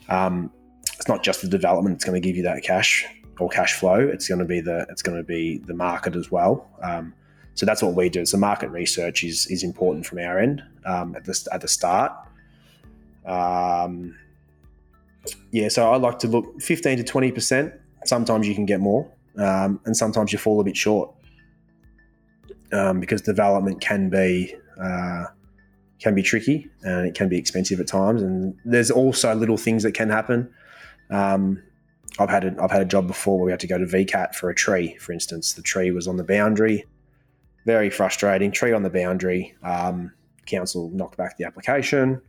Um, 0.09 0.51
it's 0.97 1.09
not 1.09 1.23
just 1.23 1.43
the 1.43 1.49
development; 1.49 1.97
that's 1.97 2.05
going 2.05 2.21
to 2.21 2.27
give 2.27 2.37
you 2.37 2.43
that 2.45 2.63
cash 2.63 3.05
or 3.39 3.49
cash 3.49 3.75
flow. 3.75 3.99
It's 3.99 4.29
going 4.29 4.39
to 4.39 4.45
be 4.45 4.61
the 4.61 4.87
it's 4.91 5.03
going 5.03 5.17
to 5.17 5.25
be 5.25 5.59
the 5.59 5.75
market 5.75 6.17
as 6.17 6.31
well. 6.31 6.69
Um, 6.83 7.15
so 7.55 7.67
that's 7.67 7.83
what 7.83 7.95
we 7.95 8.09
do. 8.09 8.27
So 8.27 8.37
market 8.37 8.69
research 8.71 9.25
is 9.25 9.47
is 9.47 9.63
important 9.63 10.07
from 10.07 10.19
our 10.19 10.39
end 10.39 10.63
um, 10.85 11.15
at 11.17 11.25
the 11.25 11.49
at 11.53 11.61
the 11.61 11.69
start. 11.69 12.13
Um, 13.25 14.17
yeah, 15.51 15.69
so 15.69 15.91
I 15.91 15.97
like 15.97 16.19
to 16.21 16.29
look 16.29 16.61
15 16.61 16.99
to 16.99 17.05
20%. 17.05 17.73
Sometimes 18.05 18.47
you 18.47 18.55
can 18.55 18.67
get 18.67 18.81
more, 18.81 19.11
um, 19.39 19.81
and 19.87 19.97
sometimes 19.97 20.33
you 20.33 20.39
fall 20.39 20.61
a 20.61 20.65
bit 20.65 20.77
short 20.77 21.11
um, 22.73 23.01
because 23.01 23.23
development 23.23 23.81
can 23.81 24.11
be 24.11 24.55
uh, 24.79 25.25
can 26.05 26.15
be 26.15 26.23
tricky 26.23 26.69
and 26.83 27.07
it 27.07 27.15
can 27.15 27.31
be 27.31 27.39
expensive 27.39 27.81
at 27.81 27.87
times. 27.87 28.23
And 28.23 28.55
there's 28.67 28.91
also 28.91 29.35
little 29.35 29.57
things 29.57 29.83
that 29.85 29.93
can 29.93 30.11
happen. 30.11 30.53
Um, 31.11 31.63
I've 32.19 32.29
had 32.29 32.45
a, 32.45 32.63
I've 32.63 32.71
had 32.71 32.83
a 32.83 32.85
job 32.85 33.07
before 33.07 33.39
where 33.39 33.47
we 33.47 33.51
had 33.51 33.61
to 33.61 33.67
go 33.67 33.79
to 33.79 33.87
VCAT 33.87 34.35
for 34.35 34.51
a 34.51 34.55
tree, 34.55 34.97
for 35.01 35.13
instance. 35.13 35.55
The 35.55 35.63
tree 35.63 35.91
was 35.93 36.07
on 36.07 36.19
the 36.19 36.23
boundary, 36.23 36.85
very 37.65 37.89
frustrating. 37.89 38.53
Tree 38.53 38.75
on 38.75 38.83
the 38.83 38.91
boundary. 38.91 39.57
Um, 39.63 40.13
council 40.45 40.91
knocked 40.91 41.17
back 41.17 41.39
the 41.39 41.47
application. 41.47 42.21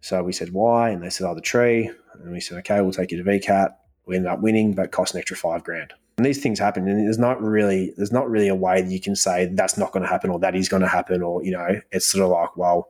So 0.00 0.20
we 0.24 0.32
said, 0.32 0.52
why? 0.52 0.90
And 0.90 1.00
they 1.00 1.08
said, 1.08 1.28
oh, 1.28 1.36
the 1.36 1.40
tree. 1.40 1.88
And 2.14 2.32
we 2.32 2.40
said, 2.40 2.58
okay, 2.58 2.80
we'll 2.80 2.92
take 2.92 3.12
you 3.12 3.22
to 3.22 3.30
VCAT. 3.30 3.70
We 4.06 4.16
ended 4.16 4.32
up 4.32 4.40
winning, 4.40 4.74
but 4.74 4.90
cost 4.90 5.14
an 5.14 5.20
extra 5.20 5.36
five 5.36 5.62
grand. 5.62 5.94
And 6.16 6.26
these 6.26 6.42
things 6.42 6.58
happen, 6.58 6.86
and 6.88 7.06
there's 7.06 7.18
not 7.18 7.42
really 7.42 7.92
there's 7.96 8.12
not 8.12 8.30
really 8.30 8.46
a 8.46 8.54
way 8.54 8.80
that 8.80 8.90
you 8.90 9.00
can 9.00 9.16
say 9.16 9.46
that's 9.46 9.76
not 9.76 9.90
going 9.90 10.04
to 10.04 10.08
happen 10.08 10.30
or 10.30 10.38
that 10.38 10.54
is 10.54 10.68
going 10.68 10.82
to 10.82 10.88
happen, 10.88 11.22
or 11.22 11.42
you 11.42 11.50
know, 11.50 11.80
it's 11.90 12.06
sort 12.06 12.22
of 12.22 12.30
like, 12.30 12.56
well, 12.56 12.88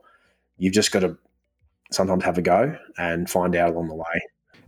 you've 0.57 0.73
just 0.73 0.91
got 0.91 1.01
to 1.01 1.17
sometimes 1.91 2.23
have 2.23 2.37
a 2.37 2.41
go 2.41 2.77
and 2.97 3.29
find 3.29 3.55
out 3.55 3.71
along 3.71 3.87
the 3.87 3.95
way. 3.95 4.21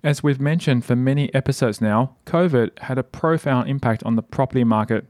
As 0.04 0.22
we've 0.22 0.40
mentioned 0.40 0.86
for 0.86 0.96
many 0.96 1.34
episodes 1.34 1.82
now, 1.82 2.16
COVID 2.26 2.80
had 2.80 2.98
a 2.98 3.04
profound 3.04 3.70
impact 3.70 4.04
on 4.04 4.16
the 4.16 4.22
property 4.22 4.64
market. 4.64 5.06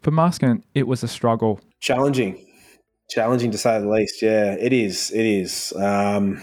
For 0.00 0.10
Maaskant, 0.12 0.62
it 0.74 0.86
was 0.86 1.02
a 1.02 1.08
struggle. 1.08 1.60
Challenging, 1.80 2.46
challenging 3.10 3.50
to 3.50 3.58
say 3.58 3.80
the 3.80 3.88
least. 3.88 4.22
Yeah, 4.22 4.52
it 4.52 4.72
is. 4.72 5.10
It 5.10 5.26
is. 5.26 5.72
Um, 5.72 6.40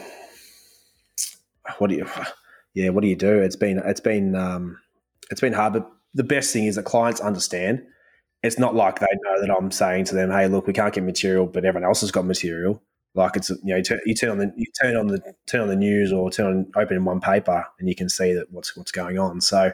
what 1.77 1.89
do 1.89 1.95
you 1.95 2.07
yeah 2.73 2.89
what 2.89 3.01
do 3.01 3.07
you 3.07 3.15
do 3.15 3.39
it's 3.39 3.55
been 3.55 3.79
it's 3.85 3.99
been 3.99 4.35
um, 4.35 4.77
it's 5.31 5.41
been 5.41 5.53
hard 5.53 5.73
but 5.73 5.89
the 6.13 6.23
best 6.23 6.53
thing 6.53 6.65
is 6.65 6.75
that 6.75 6.83
clients 6.83 7.19
understand 7.19 7.81
it's 8.43 8.59
not 8.59 8.75
like 8.75 8.99
they 8.99 9.07
know 9.23 9.41
that 9.41 9.51
i'm 9.51 9.71
saying 9.71 10.05
to 10.05 10.15
them 10.15 10.31
hey 10.31 10.47
look 10.47 10.67
we 10.67 10.73
can't 10.73 10.93
get 10.93 11.03
material 11.03 11.45
but 11.45 11.65
everyone 11.65 11.87
else 11.87 12.01
has 12.01 12.11
got 12.11 12.25
material 12.25 12.81
Like 13.15 13.38
it's 13.38 13.50
you 13.50 13.57
know 13.63 13.77
you 13.77 13.84
turn, 13.84 14.00
you 14.05 14.13
turn 14.13 14.29
on 14.29 14.38
the 14.38 14.53
you 14.55 14.65
turn 14.79 14.95
on 14.95 15.07
the 15.07 15.36
turn 15.48 15.62
on 15.62 15.67
the 15.67 15.75
news 15.75 16.12
or 16.12 16.29
turn 16.29 16.48
on 16.48 16.72
open 16.75 16.98
in 16.98 17.05
one 17.05 17.22
paper 17.22 17.65
and 17.79 17.88
you 17.88 17.95
can 17.95 18.10
see 18.10 18.34
that 18.34 18.51
what's 18.51 18.75
what's 18.75 18.91
going 18.91 19.17
on. 19.17 19.41
So 19.41 19.72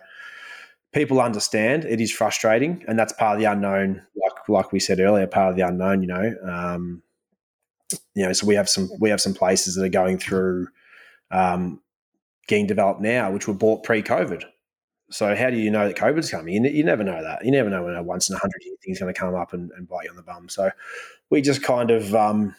people 0.94 1.20
understand 1.20 1.86
it 1.86 2.00
is 2.00 2.12
frustrating 2.12 2.84
and 2.88 3.00
that's 3.00 3.14
part 3.14 3.36
of 3.36 3.40
the 3.40 3.52
unknown. 3.52 4.02
Like 4.16 4.50
like 4.50 4.72
we 4.72 4.80
said 4.80 5.00
earlier, 5.00 5.26
part 5.26 5.50
of 5.50 5.56
the 5.56 5.68
unknown. 5.68 6.02
You 6.02 6.08
know, 6.08 6.36
um, 6.48 7.04
you 8.14 8.26
know. 8.26 8.34
So 8.34 8.46
we 8.46 8.56
have 8.56 8.70
some 8.70 8.90
we 9.00 9.10
have 9.10 9.22
some 9.22 9.34
places 9.34 9.76
that 9.76 9.84
are 9.84 9.90
going 9.90 10.20
through 10.20 10.68
um, 11.32 11.82
getting 12.48 12.68
developed 12.68 13.02
now, 13.02 13.32
which 13.32 13.48
were 13.48 13.54
bought 13.54 13.84
pre-COVID. 13.84 14.44
So 15.10 15.36
how 15.36 15.50
do 15.50 15.58
you 15.58 15.70
know 15.70 15.88
that 15.88 15.98
COVID's 15.98 16.32
coming? 16.32 16.54
You, 16.54 16.70
you 16.72 16.84
never 16.84 17.04
know 17.04 17.22
that. 17.22 17.44
You 17.44 17.52
never 17.52 17.70
know 17.70 17.84
when 17.84 17.96
a 17.96 18.04
once 18.04 18.30
in 18.30 18.36
a 18.36 18.40
hundred 18.40 18.62
year 18.64 18.76
thing's 18.84 19.00
going 19.00 19.14
to 19.14 19.20
come 19.20 19.36
up 19.36 19.54
and, 19.54 19.70
and, 19.76 19.88
bite 19.88 20.06
you 20.06 20.10
on 20.10 20.16
the 20.16 20.22
bum. 20.22 20.48
So 20.48 20.72
we 21.30 21.42
just 21.42 21.62
kind 21.62 21.92
of, 21.92 22.16
um, 22.16 22.56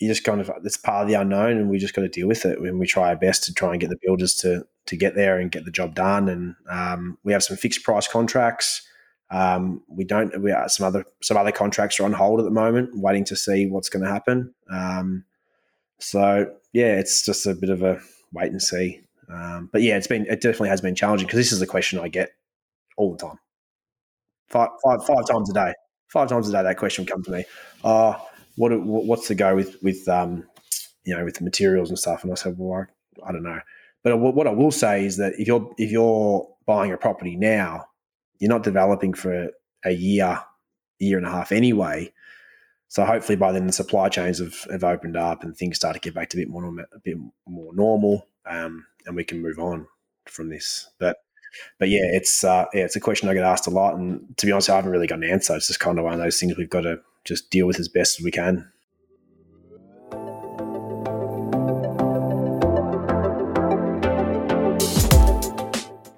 you 0.00 0.08
just 0.08 0.24
kind 0.24 0.40
of, 0.40 0.50
it's 0.64 0.78
part 0.78 1.02
of 1.02 1.08
the 1.08 1.14
unknown, 1.14 1.58
and 1.58 1.68
we 1.68 1.78
just 1.78 1.94
got 1.94 2.02
to 2.02 2.08
deal 2.08 2.26
with 2.26 2.46
it. 2.46 2.58
And 2.58 2.80
we 2.80 2.86
try 2.86 3.10
our 3.10 3.16
best 3.16 3.44
to 3.44 3.54
try 3.54 3.72
and 3.72 3.80
get 3.80 3.90
the 3.90 3.98
builders 4.02 4.34
to 4.36 4.66
to 4.86 4.96
get 4.96 5.14
there 5.14 5.38
and 5.38 5.52
get 5.52 5.66
the 5.66 5.70
job 5.70 5.94
done. 5.94 6.28
And 6.28 6.56
um, 6.68 7.18
we 7.22 7.32
have 7.32 7.44
some 7.44 7.58
fixed 7.58 7.84
price 7.84 8.08
contracts. 8.08 8.82
Um, 9.30 9.82
we 9.88 10.04
don't. 10.04 10.42
We 10.42 10.50
have 10.50 10.72
some 10.72 10.86
other 10.86 11.04
some 11.22 11.36
other 11.36 11.52
contracts 11.52 12.00
are 12.00 12.04
on 12.04 12.14
hold 12.14 12.40
at 12.40 12.44
the 12.44 12.50
moment, 12.50 12.90
waiting 12.94 13.24
to 13.26 13.36
see 13.36 13.66
what's 13.66 13.90
going 13.90 14.02
to 14.02 14.10
happen. 14.10 14.54
Um, 14.70 15.24
so 15.98 16.50
yeah, 16.72 16.98
it's 16.98 17.24
just 17.24 17.46
a 17.46 17.54
bit 17.54 17.70
of 17.70 17.82
a 17.82 18.00
wait 18.32 18.50
and 18.50 18.62
see. 18.62 19.02
Um, 19.28 19.68
but 19.70 19.82
yeah, 19.82 19.96
it's 19.96 20.06
been 20.06 20.26
it 20.26 20.40
definitely 20.40 20.70
has 20.70 20.80
been 20.80 20.94
challenging 20.94 21.26
because 21.26 21.38
this 21.38 21.52
is 21.52 21.60
the 21.60 21.66
question 21.66 21.98
I 21.98 22.08
get 22.08 22.32
all 22.96 23.12
the 23.12 23.18
time, 23.18 23.38
five, 24.48 24.70
five, 24.82 25.04
five 25.06 25.26
times 25.30 25.50
a 25.50 25.52
day. 25.52 25.74
Five 26.08 26.28
times 26.28 26.48
a 26.48 26.52
day, 26.52 26.62
that 26.64 26.76
question 26.76 27.06
comes 27.06 27.26
to 27.26 27.30
me. 27.30 27.44
Oh, 27.84 28.16
what 28.60 28.78
what's 28.82 29.28
the 29.28 29.34
go 29.34 29.54
with 29.54 29.82
with 29.82 30.06
um, 30.08 30.44
you 31.04 31.16
know 31.16 31.24
with 31.24 31.36
the 31.36 31.44
materials 31.44 31.88
and 31.88 31.98
stuff? 31.98 32.22
And 32.22 32.32
I 32.32 32.36
said, 32.36 32.56
well, 32.58 32.86
I, 33.24 33.28
I 33.28 33.32
don't 33.32 33.42
know. 33.42 33.60
But 34.02 34.18
what 34.18 34.46
I 34.46 34.50
will 34.50 34.70
say 34.70 35.04
is 35.04 35.16
that 35.16 35.34
if 35.38 35.46
you're 35.46 35.72
if 35.78 35.90
you're 35.90 36.48
buying 36.66 36.92
a 36.92 36.96
property 36.96 37.36
now, 37.36 37.86
you're 38.38 38.50
not 38.50 38.62
developing 38.62 39.14
for 39.14 39.50
a 39.84 39.90
year, 39.90 40.40
year 40.98 41.18
and 41.18 41.26
a 41.26 41.30
half 41.30 41.52
anyway. 41.52 42.12
So 42.88 43.04
hopefully 43.04 43.36
by 43.36 43.52
then 43.52 43.66
the 43.66 43.72
supply 43.72 44.08
chains 44.08 44.40
have, 44.40 44.66
have 44.70 44.84
opened 44.84 45.16
up 45.16 45.44
and 45.44 45.56
things 45.56 45.76
start 45.76 45.94
to 45.94 46.00
get 46.00 46.14
back 46.14 46.28
to 46.30 46.38
a 46.38 46.40
bit 46.40 46.48
more 46.48 46.64
a 46.66 46.98
bit 46.98 47.16
more 47.46 47.74
normal, 47.74 48.26
um, 48.46 48.84
and 49.06 49.16
we 49.16 49.24
can 49.24 49.40
move 49.40 49.58
on 49.58 49.86
from 50.26 50.48
this. 50.48 50.90
But 50.98 51.18
but 51.78 51.88
yeah, 51.88 52.04
it's 52.04 52.42
uh, 52.44 52.66
yeah, 52.72 52.84
it's 52.84 52.96
a 52.96 53.00
question 53.00 53.28
I 53.28 53.34
get 53.34 53.44
asked 53.44 53.66
a 53.66 53.70
lot, 53.70 53.96
and 53.96 54.36
to 54.38 54.46
be 54.46 54.52
honest, 54.52 54.70
I 54.70 54.76
haven't 54.76 54.90
really 54.92 55.06
got 55.06 55.18
an 55.18 55.24
answer. 55.24 55.56
It's 55.56 55.66
just 55.66 55.80
kind 55.80 55.98
of 55.98 56.04
one 56.04 56.14
of 56.14 56.20
those 56.20 56.38
things 56.38 56.56
we've 56.56 56.70
got 56.70 56.82
to 56.82 57.00
just 57.24 57.50
deal 57.50 57.66
with 57.66 57.78
as 57.78 57.88
best 57.88 58.18
as 58.18 58.24
we 58.24 58.30
can. 58.30 58.70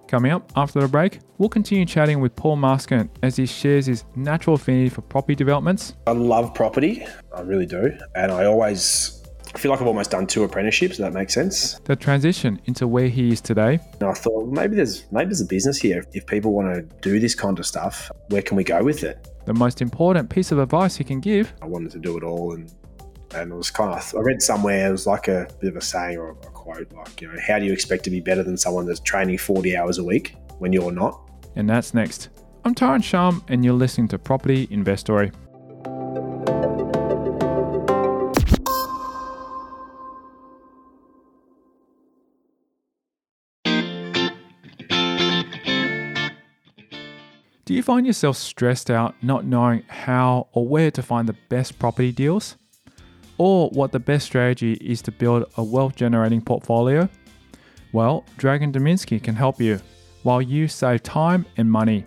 Coming 0.09 0.33
up 0.33 0.53
after 0.57 0.79
the 0.79 0.89
break, 0.89 1.21
we'll 1.39 1.49
continue 1.49 1.87
chatting 1.87 2.21
with 2.21 2.37
Paul 2.37 2.59
Maaskant 2.59 3.09
as 3.23 3.37
he 3.37 3.47
shares 3.47 3.87
his 3.87 4.05
natural 4.15 4.57
affinity 4.57 4.91
for 4.91 5.01
property 5.01 5.35
developments. 5.35 5.95
I 6.07 6.13
love 6.13 6.53
property, 6.53 7.07
I 7.35 7.41
really 7.41 7.65
do. 7.65 7.97
And 8.15 8.31
I 8.31 8.45
always 8.45 9.22
feel 9.59 9.71
like 9.71 9.81
I've 9.81 9.87
almost 9.87 10.11
done 10.11 10.27
two 10.27 10.45
apprenticeships, 10.45 10.95
if 10.95 11.01
that 11.01 11.13
makes 11.13 11.35
sense. 11.35 11.79
The 11.81 11.97
transition 11.97 12.61
into 12.67 12.87
where 12.87 13.09
he 13.09 13.33
is 13.33 13.41
today. 13.41 13.79
And 14.01 14.09
I 14.09 14.15
thought 14.15 14.49
maybe 14.49 14.77
there's 14.77 15.05
maybe 15.13 15.27
there's 15.27 15.41
a 15.41 15.47
business 15.47 15.79
here. 15.79 16.05
If 16.13 16.27
people 16.27 16.53
want 16.53 16.75
to 16.75 16.83
do 17.01 17.21
this 17.21 17.35
kind 17.35 17.59
of 17.59 17.67
stuff, 17.67 18.11
where 18.29 18.43
can 18.43 18.57
we 18.57 18.65
go 18.65 18.83
with 18.83 19.05
it? 19.05 19.29
The 19.45 19.55
most 19.55 19.83
important 19.83 20.31
piece 20.31 20.53
of 20.53 20.59
advice 20.59 20.97
he 20.97 21.05
can 21.05 21.21
give. 21.21 21.53
I 21.61 21.67
wanted 21.67 21.91
to 21.93 21.99
do 21.99 22.17
it 22.17 22.23
all 22.23 22.55
and 22.55 22.73
and 23.35 23.53
it 23.53 23.55
was 23.55 23.71
kind 23.71 23.93
of 23.93 24.15
I 24.17 24.21
read 24.21 24.43
somewhere 24.43 24.89
it 24.89 24.93
was 24.93 25.07
like 25.07 25.29
a 25.29 25.49
bit 25.61 25.71
of 25.71 25.77
a 25.77 25.81
saying 25.81 26.19
or 26.19 26.31
a 26.31 26.35
quote 26.35 26.93
like 26.93 27.21
you 27.21 27.29
know 27.29 27.39
how 27.47 27.59
do 27.59 27.65
you 27.65 27.73
expect 27.73 28.05
to 28.05 28.11
be 28.11 28.21
better 28.21 28.43
than 28.43 28.57
someone 28.57 28.87
that's 28.87 29.01
training 29.01 29.39
40 29.39 29.77
hours 29.77 29.99
a 29.99 30.05
week 30.05 30.37
when 30.59 30.73
you're 30.73 30.93
not 30.93 31.21
and 31.57 31.69
that's 31.69 31.95
next 31.95 32.29
i'm 32.65 32.75
Tyron 32.75 33.03
Shum 33.03 33.45
and 33.49 33.65
you're 33.65 33.75
listening 33.75 34.09
to 34.09 34.19
property 34.19 34.69
investory 34.71 35.33
you 47.83 47.85
find 47.85 48.07
yourself 48.07 48.37
stressed 48.37 48.93
out 48.93 49.17
not 49.23 49.45
knowing 49.45 49.83
how 49.89 50.47
or 50.53 50.65
where 50.69 50.89
to 50.93 51.03
find 51.03 51.29
the 51.29 51.37
best 51.49 51.81
property 51.81 52.13
deals? 52.13 52.57
or 53.39 53.71
what 53.71 53.91
the 53.91 53.99
best 53.99 54.27
strategy 54.27 54.75
is 54.75 55.03
to 55.03 55.11
build 55.11 55.45
a 55.57 55.65
wealth 55.65 55.97
generating 55.97 56.41
portfolio? 56.41 57.09
Well, 57.93 58.25
Dragon 58.37 58.71
Dominski 58.71 59.21
can 59.21 59.35
help 59.35 59.61
you 59.61 59.81
while 60.23 60.41
you 60.41 60.69
save 60.69 61.03
time 61.03 61.45
and 61.57 61.69
money. 61.69 62.05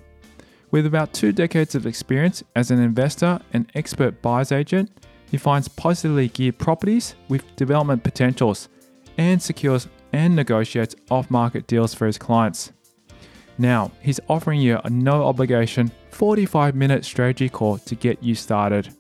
With 0.71 0.85
about 0.85 1.11
two 1.11 1.33
decades 1.33 1.75
of 1.75 1.85
experience 1.85 2.41
as 2.55 2.71
an 2.71 2.79
investor 2.79 3.41
and 3.51 3.69
expert 3.75 4.21
buyer's 4.21 4.53
agent, 4.53 4.89
he 5.29 5.37
finds 5.37 5.67
positively 5.67 6.29
geared 6.29 6.57
properties 6.57 7.15
with 7.27 7.53
development 7.57 8.03
potentials 8.03 8.69
and 9.17 9.41
secures 9.41 9.89
and 10.13 10.37
negotiates 10.37 10.95
off 11.11 11.29
market 11.29 11.67
deals 11.67 11.93
for 11.93 12.05
his 12.05 12.17
clients. 12.17 12.71
Now, 13.57 13.91
he's 14.01 14.19
offering 14.27 14.59
you 14.59 14.79
a 14.83 14.89
no 14.89 15.25
obligation 15.25 15.91
45 16.11 16.75
minute 16.75 17.05
strategy 17.05 17.49
call 17.49 17.77
to 17.79 17.95
get 17.95 18.21
you 18.21 18.35
started. 18.35 18.93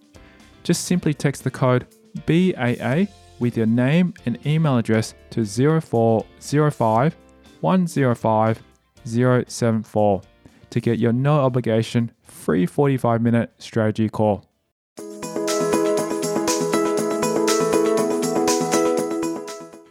Just 0.63 0.85
simply 0.85 1.13
text 1.13 1.43
the 1.43 1.51
code 1.51 1.87
BAA 2.25 3.05
with 3.39 3.57
your 3.57 3.65
name 3.65 4.13
and 4.25 4.43
email 4.45 4.77
address 4.77 5.13
to 5.31 5.45
0405 5.45 7.15
105 7.61 8.63
074 9.05 10.21
to 10.69 10.81
get 10.81 10.99
your 10.99 11.13
no 11.13 11.39
obligation 11.41 12.11
free 12.23 12.65
45 12.65 13.21
minute 13.21 13.51
strategy 13.57 14.09
call. 14.09 14.45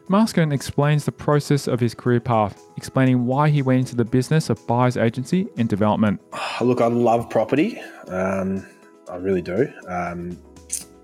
Maaskant 0.09 0.53
explains 0.53 1.05
the 1.05 1.13
process 1.13 1.67
of 1.67 1.81
his 1.81 1.95
career 1.95 2.21
path, 2.21 2.63
explaining 2.77 3.27
why 3.27 3.49
he 3.51 3.63
went 3.63 3.81
into 3.81 3.97
the 3.97 4.05
business 4.05 4.51
of 4.51 4.65
buyer's 4.67 4.97
agency 4.97 5.49
and 5.57 5.69
development. 5.69 6.21
Look, 6.61 6.81
I 6.81 6.87
love 6.87 7.31
property. 7.31 7.81
Um, 8.09 8.67
I 9.11 9.17
really 9.17 9.43
do. 9.43 9.69
Um, 9.89 10.39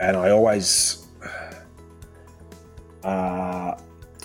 and 0.01 0.17
I 0.17 0.31
always 0.31 1.07
uh, 3.05 3.75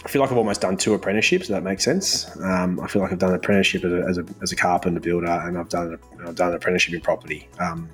I 0.06 0.08
feel 0.08 0.22
like 0.22 0.32
I've 0.32 0.38
almost 0.38 0.62
done 0.62 0.78
two 0.78 0.94
apprenticeships. 0.94 1.46
If 1.46 1.56
that 1.56 1.64
makes 1.64 1.84
sense. 1.84 2.30
Um, 2.42 2.80
I 2.80 2.88
feel 2.88 3.02
like 3.02 3.12
I've 3.12 3.20
done 3.20 3.32
an 3.32 3.38
apprenticeship 3.38 3.84
as 3.84 3.92
a, 3.92 4.06
as 4.08 4.18
a, 4.20 4.26
as 4.44 4.52
a 4.52 4.56
carpenter 4.56 5.00
builder, 5.00 5.26
and 5.26 5.58
I've 5.58 5.70
done 5.70 5.98
a, 5.98 6.28
I've 6.28 6.36
done 6.36 6.50
an 6.50 6.56
apprenticeship 6.56 6.94
in 6.94 7.02
property. 7.02 7.50
Um, 7.60 7.90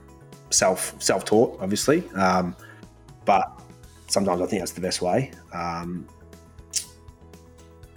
self 0.50 1.02
self 1.02 1.24
taught, 1.24 1.58
obviously, 1.62 2.08
um, 2.16 2.54
but 3.24 3.62
sometimes 4.08 4.42
I 4.42 4.46
think 4.46 4.62
that's 4.62 4.74
the 4.74 4.82
best 4.82 5.02
way. 5.02 5.32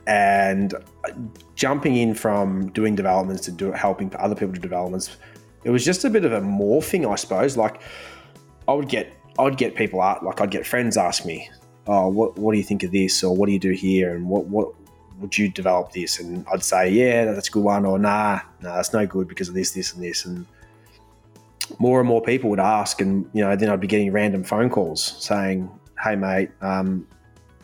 And 0.07 0.75
jumping 1.55 1.97
in 1.97 2.15
from 2.15 2.71
doing 2.73 2.95
developments 2.95 3.45
to 3.47 3.53
do 3.53 3.73
helping 3.73 4.15
other 4.17 4.35
people 4.35 4.53
do 4.53 4.61
developments, 4.61 5.17
it 5.65 5.71
was 5.71 5.85
just 5.85 6.05
a 6.05 6.11
bit 6.11 6.25
of 6.25 6.33
a 6.33 6.41
morphing, 6.41 7.11
I 7.11 7.15
suppose. 7.15 7.57
Like 7.57 7.81
I 8.69 8.73
would 8.73 8.89
get 8.89 9.13
I 9.39 9.43
would 9.43 9.57
get 9.57 9.75
people 9.75 10.01
out, 10.01 10.25
like 10.25 10.41
I'd 10.41 10.51
get 10.51 10.67
friends 10.67 10.97
ask 10.97 11.25
me, 11.25 11.49
oh, 11.87 12.09
what, 12.09 12.39
what 12.39 12.53
do 12.53 12.59
you 12.59 12.65
think 12.65 12.83
of 12.83 12.93
this? 12.93 13.23
Or 13.25 13.35
what 13.35 13.47
do 13.47 13.53
you 13.53 13.59
do 13.59 13.71
here? 13.71 14.15
And 14.15 14.29
what, 14.29 14.47
what 14.47 14.69
would 15.19 15.37
you 15.37 15.49
develop 15.49 15.93
this? 15.93 16.21
And 16.21 16.47
I'd 16.53 16.63
say, 16.63 16.91
yeah, 16.91 17.25
that's 17.25 17.49
a 17.49 17.51
good 17.51 17.65
one. 17.65 17.85
Or 17.85 17.99
nah, 17.99 18.41
nah, 18.61 18.77
that's 18.77 18.93
no 18.93 19.07
good 19.07 19.29
because 19.29 19.49
of 19.49 19.55
this, 19.55 19.73
this, 19.73 19.93
and 19.93 20.03
this. 20.03 20.25
And 20.25 20.47
more 21.79 22.01
and 22.01 22.09
more 22.09 22.23
people 22.23 22.51
would 22.51 22.61
ask. 22.61 23.01
And, 23.01 23.29
you 23.33 23.43
know, 23.43 23.57
then 23.57 23.71
I'd 23.71 23.81
be 23.81 23.87
getting 23.87 24.13
random 24.13 24.45
phone 24.45 24.71
calls 24.71 25.03
saying, 25.19 25.69
hey, 26.03 26.17
mate, 26.17 26.51
um, 26.61 27.07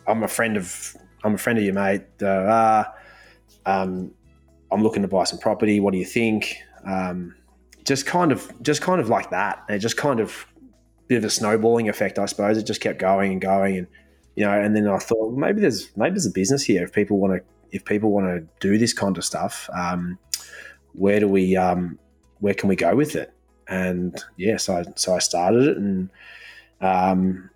I'm 0.07 0.23
a 0.23 0.27
friend 0.27 0.57
of, 0.57 0.95
I'm 1.23 1.35
a 1.35 1.37
friend 1.37 1.57
of 1.57 1.65
your 1.65 1.73
mate. 1.73 2.03
Uh, 2.21 2.85
um, 3.65 4.11
I'm 4.71 4.83
looking 4.83 5.01
to 5.01 5.07
buy 5.07 5.23
some 5.25 5.39
property. 5.39 5.79
What 5.79 5.91
do 5.91 5.97
you 5.97 6.05
think? 6.05 6.57
Um, 6.85 7.35
just 7.85 8.05
kind 8.05 8.31
of, 8.31 8.51
just 8.61 8.81
kind 8.81 9.01
of 9.01 9.09
like 9.09 9.29
that. 9.31 9.63
And 9.67 9.75
it 9.75 9.79
just 9.79 9.97
kind 9.97 10.19
of 10.19 10.45
bit 11.07 11.17
of 11.17 11.25
a 11.25 11.29
snowballing 11.29 11.89
effect, 11.89 12.17
I 12.17 12.25
suppose. 12.25 12.57
It 12.57 12.65
just 12.65 12.79
kept 12.79 12.97
going 12.97 13.33
and 13.33 13.41
going. 13.41 13.77
And 13.77 13.87
you 14.35 14.45
know, 14.45 14.51
and 14.51 14.73
then 14.73 14.87
I 14.87 14.97
thought 14.97 15.35
maybe 15.35 15.59
there's 15.59 15.89
maybe 15.97 16.11
there's 16.11 16.25
a 16.25 16.31
business 16.31 16.63
here 16.63 16.83
if 16.83 16.93
people 16.93 17.19
want 17.19 17.33
to 17.33 17.41
if 17.75 17.83
people 17.83 18.11
want 18.11 18.27
to 18.27 18.47
do 18.61 18.77
this 18.77 18.93
kind 18.93 19.17
of 19.17 19.25
stuff. 19.25 19.69
Um, 19.73 20.17
where 20.93 21.19
do 21.19 21.27
we 21.27 21.57
um, 21.57 21.99
where 22.39 22.53
can 22.53 22.69
we 22.69 22.77
go 22.77 22.95
with 22.95 23.15
it? 23.15 23.33
And 23.67 24.23
yeah, 24.37 24.55
so 24.57 24.77
I, 24.77 24.83
so 24.95 25.13
I 25.13 25.19
started 25.19 25.63
it, 25.63 25.77
and 25.77 26.09
um, 26.79 27.49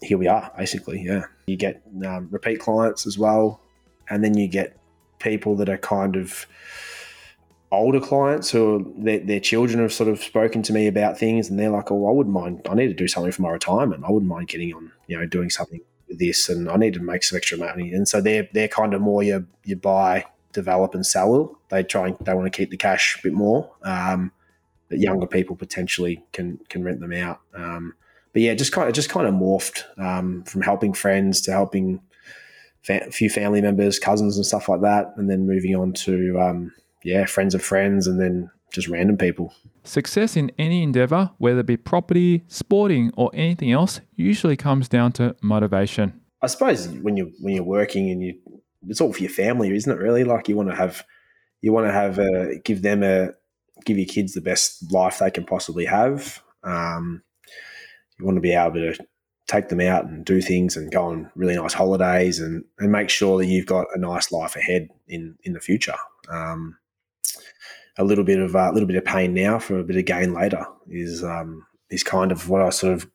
here 0.00 0.18
we 0.18 0.28
are. 0.28 0.52
Basically, 0.56 1.02
yeah, 1.02 1.24
you 1.46 1.56
get 1.56 1.82
um, 2.04 2.28
repeat 2.30 2.60
clients 2.60 3.06
as 3.06 3.18
well, 3.18 3.60
and 4.08 4.22
then 4.22 4.36
you 4.36 4.48
get 4.48 4.76
people 5.18 5.56
that 5.56 5.68
are 5.68 5.78
kind 5.78 6.16
of 6.16 6.46
older 7.70 8.00
clients 8.00 8.50
who 8.50 8.94
their, 8.96 9.18
their 9.20 9.40
children 9.40 9.80
have 9.80 9.92
sort 9.92 10.08
of 10.08 10.22
spoken 10.22 10.62
to 10.62 10.72
me 10.72 10.86
about 10.86 11.18
things 11.18 11.50
and 11.50 11.58
they're 11.58 11.70
like, 11.70 11.90
oh, 11.90 12.08
I 12.08 12.12
wouldn't 12.12 12.34
mind. 12.34 12.66
I 12.68 12.74
need 12.74 12.88
to 12.88 12.94
do 12.94 13.08
something 13.08 13.32
for 13.32 13.42
my 13.42 13.50
retirement. 13.50 14.04
I 14.06 14.10
wouldn't 14.10 14.30
mind 14.30 14.48
getting 14.48 14.72
on, 14.74 14.90
you 15.06 15.18
know, 15.18 15.26
doing 15.26 15.50
something 15.50 15.80
with 16.08 16.18
this 16.18 16.48
and 16.48 16.70
I 16.70 16.76
need 16.76 16.94
to 16.94 17.02
make 17.02 17.22
some 17.22 17.36
extra 17.36 17.58
money. 17.58 17.92
And 17.92 18.08
so 18.08 18.20
they're, 18.20 18.48
they're 18.52 18.68
kind 18.68 18.94
of 18.94 19.02
more 19.02 19.22
your, 19.22 19.44
you 19.64 19.76
buy, 19.76 20.24
develop 20.52 20.94
and 20.94 21.04
sell. 21.04 21.58
They 21.68 21.82
try 21.82 22.08
and 22.08 22.18
they 22.20 22.32
want 22.32 22.50
to 22.50 22.56
keep 22.56 22.70
the 22.70 22.76
cash 22.78 23.18
a 23.18 23.22
bit 23.22 23.34
more. 23.34 23.70
Um, 23.82 24.32
younger 24.90 25.26
people 25.26 25.54
potentially 25.54 26.24
can, 26.32 26.58
can 26.70 26.82
rent 26.82 27.00
them 27.00 27.12
out. 27.12 27.40
Um, 27.54 27.94
but 28.32 28.42
yeah, 28.42 28.54
just 28.54 28.72
kind 28.72 28.88
of, 28.88 28.94
just 28.94 29.10
kind 29.10 29.26
of 29.26 29.34
morphed 29.34 29.84
um, 29.98 30.42
from 30.44 30.62
helping 30.62 30.92
friends 30.92 31.40
to 31.42 31.52
helping 31.52 32.00
a 32.88 33.10
few 33.10 33.28
family 33.28 33.60
members, 33.60 33.98
cousins 33.98 34.36
and 34.36 34.46
stuff 34.46 34.68
like 34.68 34.80
that. 34.82 35.12
And 35.16 35.28
then 35.28 35.46
moving 35.46 35.74
on 35.76 35.92
to, 35.94 36.38
um, 36.40 36.72
yeah, 37.04 37.26
friends 37.26 37.54
of 37.54 37.62
friends, 37.62 38.06
and 38.06 38.20
then 38.20 38.50
just 38.72 38.88
random 38.88 39.16
people. 39.16 39.52
Success 39.84 40.36
in 40.36 40.52
any 40.58 40.82
endeavor, 40.82 41.30
whether 41.38 41.60
it 41.60 41.66
be 41.66 41.76
property, 41.76 42.44
sporting, 42.48 43.10
or 43.16 43.30
anything 43.32 43.72
else, 43.72 44.00
usually 44.16 44.56
comes 44.56 44.88
down 44.88 45.12
to 45.12 45.34
motivation. 45.42 46.20
I 46.42 46.46
suppose 46.46 46.88
when 46.88 47.16
you 47.16 47.32
when 47.40 47.54
you're 47.54 47.64
working 47.64 48.10
and 48.10 48.22
you, 48.22 48.38
it's 48.86 49.00
all 49.00 49.12
for 49.12 49.20
your 49.20 49.30
family, 49.30 49.74
isn't 49.74 49.90
it? 49.90 49.98
Really, 50.00 50.24
like 50.24 50.48
you 50.48 50.56
want 50.56 50.68
to 50.68 50.76
have, 50.76 51.04
you 51.62 51.72
want 51.72 51.86
to 51.86 51.92
have 51.92 52.18
a 52.18 52.58
give 52.64 52.82
them 52.82 53.02
a 53.02 53.30
give 53.84 53.96
your 53.96 54.06
kids 54.06 54.34
the 54.34 54.40
best 54.40 54.92
life 54.92 55.18
they 55.18 55.30
can 55.30 55.44
possibly 55.44 55.84
have. 55.86 56.42
Um, 56.62 57.22
you 58.18 58.24
want 58.24 58.36
to 58.36 58.42
be 58.42 58.52
able 58.52 58.74
to 58.74 58.94
take 59.46 59.68
them 59.68 59.80
out 59.80 60.04
and 60.04 60.24
do 60.24 60.42
things 60.42 60.76
and 60.76 60.92
go 60.92 61.06
on 61.06 61.30
really 61.34 61.56
nice 61.56 61.72
holidays 61.72 62.38
and, 62.38 62.64
and 62.78 62.92
make 62.92 63.08
sure 63.08 63.38
that 63.38 63.46
you've 63.46 63.66
got 63.66 63.86
a 63.94 63.98
nice 63.98 64.30
life 64.30 64.56
ahead 64.56 64.88
in 65.08 65.36
in 65.44 65.54
the 65.54 65.60
future. 65.60 65.94
Um, 66.28 66.78
a 67.96 68.04
little 68.04 68.24
bit 68.24 68.38
of 68.38 68.54
a 68.54 68.58
uh, 68.58 68.72
little 68.72 68.86
bit 68.86 68.96
of 68.96 69.04
pain 69.04 69.34
now 69.34 69.58
for 69.58 69.78
a 69.78 69.84
bit 69.84 69.96
of 69.96 70.04
gain 70.04 70.32
later 70.32 70.64
is 70.88 71.24
um, 71.24 71.66
is 71.90 72.04
kind 72.04 72.30
of 72.30 72.48
what 72.48 72.62
I 72.62 72.70
sort 72.70 72.92
of 72.94 73.10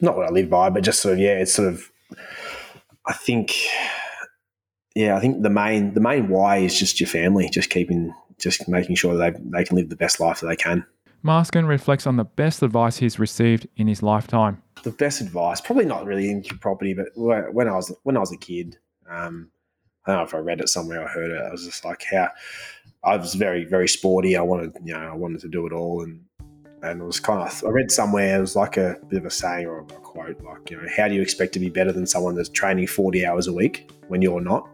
not 0.00 0.16
what 0.16 0.26
I 0.26 0.30
live 0.30 0.48
by, 0.48 0.70
but 0.70 0.84
just 0.84 1.00
sort 1.00 1.14
of 1.14 1.18
yeah, 1.18 1.38
it's 1.38 1.52
sort 1.52 1.68
of 1.68 1.90
I 3.06 3.12
think 3.14 3.54
yeah, 4.94 5.16
I 5.16 5.20
think 5.20 5.42
the 5.42 5.50
main 5.50 5.94
the 5.94 6.00
main 6.00 6.28
why 6.28 6.58
is 6.58 6.78
just 6.78 7.00
your 7.00 7.08
family, 7.08 7.48
just 7.48 7.70
keeping 7.70 8.14
just 8.38 8.68
making 8.68 8.94
sure 8.94 9.16
that 9.16 9.34
they, 9.34 9.58
they 9.58 9.64
can 9.64 9.76
live 9.76 9.88
the 9.88 9.96
best 9.96 10.20
life 10.20 10.40
that 10.40 10.46
they 10.46 10.56
can. 10.56 10.86
Maaskant 11.24 11.66
reflects 11.66 12.06
on 12.06 12.16
the 12.16 12.24
best 12.24 12.62
advice 12.62 12.96
he's 12.98 13.18
received 13.18 13.66
in 13.76 13.88
his 13.88 14.02
lifetime. 14.02 14.62
The 14.82 14.92
best 14.92 15.20
advice, 15.20 15.60
probably 15.60 15.84
not 15.84 16.04
really 16.04 16.30
into 16.30 16.56
property, 16.56 16.94
but 16.94 17.08
when 17.16 17.68
I 17.68 17.74
was 17.74 17.94
when 18.04 18.16
I 18.16 18.20
was 18.20 18.32
a 18.32 18.36
kid, 18.36 18.78
um, 19.10 19.50
I 20.06 20.12
don't 20.12 20.20
know 20.20 20.24
if 20.24 20.34
I 20.34 20.38
read 20.38 20.60
it 20.60 20.68
somewhere 20.68 21.02
or 21.02 21.08
heard 21.08 21.30
it. 21.30 21.42
I 21.44 21.50
was 21.50 21.66
just 21.66 21.84
like, 21.84 22.04
how 22.10 22.28
I 23.04 23.16
was 23.16 23.34
very, 23.34 23.64
very 23.64 23.88
sporty. 23.88 24.36
I 24.36 24.42
wanted, 24.42 24.76
you 24.84 24.94
know, 24.94 25.00
I 25.00 25.14
wanted 25.14 25.40
to 25.40 25.48
do 25.48 25.66
it 25.66 25.72
all, 25.72 26.02
and 26.02 26.24
and 26.82 27.00
it 27.00 27.04
was 27.04 27.18
kind 27.18 27.42
of. 27.42 27.64
I 27.64 27.70
read 27.70 27.90
somewhere 27.90 28.36
it 28.36 28.40
was 28.40 28.54
like 28.54 28.76
a 28.76 28.96
bit 29.08 29.18
of 29.18 29.26
a 29.26 29.30
saying 29.30 29.66
or 29.66 29.80
a 29.80 29.84
quote, 29.84 30.40
like, 30.42 30.70
you 30.70 30.76
know, 30.76 30.88
how 30.96 31.08
do 31.08 31.14
you 31.14 31.22
expect 31.22 31.52
to 31.54 31.60
be 31.60 31.68
better 31.68 31.92
than 31.92 32.06
someone 32.06 32.36
that's 32.36 32.48
training 32.48 32.86
forty 32.86 33.26
hours 33.26 33.48
a 33.48 33.52
week 33.52 33.90
when 34.06 34.22
you're 34.22 34.40
not? 34.40 34.68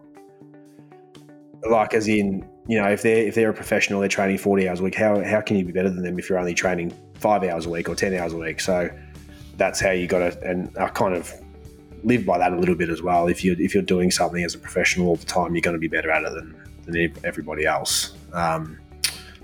Like, 1.68 1.94
as 1.94 2.06
in, 2.06 2.46
you 2.66 2.80
know, 2.80 2.88
if 2.88 3.02
they're 3.02 3.26
if 3.26 3.34
they're 3.34 3.50
a 3.50 3.54
professional, 3.54 4.00
they're 4.00 4.08
training 4.08 4.38
forty 4.38 4.68
hours 4.68 4.80
a 4.80 4.82
week. 4.82 4.94
How 4.94 5.22
how 5.22 5.40
can 5.40 5.56
you 5.56 5.64
be 5.64 5.72
better 5.72 5.90
than 5.90 6.02
them 6.02 6.18
if 6.18 6.28
you're 6.28 6.38
only 6.38 6.54
training 6.54 6.92
five 7.14 7.42
hours 7.44 7.66
a 7.66 7.70
week 7.70 7.88
or 7.88 7.94
ten 7.94 8.14
hours 8.14 8.32
a 8.32 8.38
week? 8.38 8.60
So 8.60 8.90
that's 9.56 9.80
how 9.80 9.90
you 9.90 10.06
got 10.06 10.18
to. 10.18 10.40
And 10.42 10.76
I 10.78 10.88
kind 10.88 11.14
of 11.14 11.32
live 12.02 12.24
by 12.26 12.38
that 12.38 12.52
a 12.52 12.56
little 12.56 12.74
bit 12.74 12.88
as 12.88 13.02
well. 13.02 13.28
If 13.28 13.44
you 13.44 13.56
if 13.58 13.74
you're 13.74 13.82
doing 13.82 14.10
something 14.10 14.42
as 14.44 14.54
a 14.54 14.58
professional 14.58 15.08
all 15.08 15.16
the 15.16 15.26
time, 15.26 15.54
you're 15.54 15.62
going 15.62 15.74
to 15.76 15.80
be 15.80 15.88
better 15.88 16.10
at 16.10 16.22
it 16.22 16.32
than 16.32 16.56
than 16.86 17.14
everybody 17.24 17.66
else. 17.66 18.14
Um, 18.32 18.78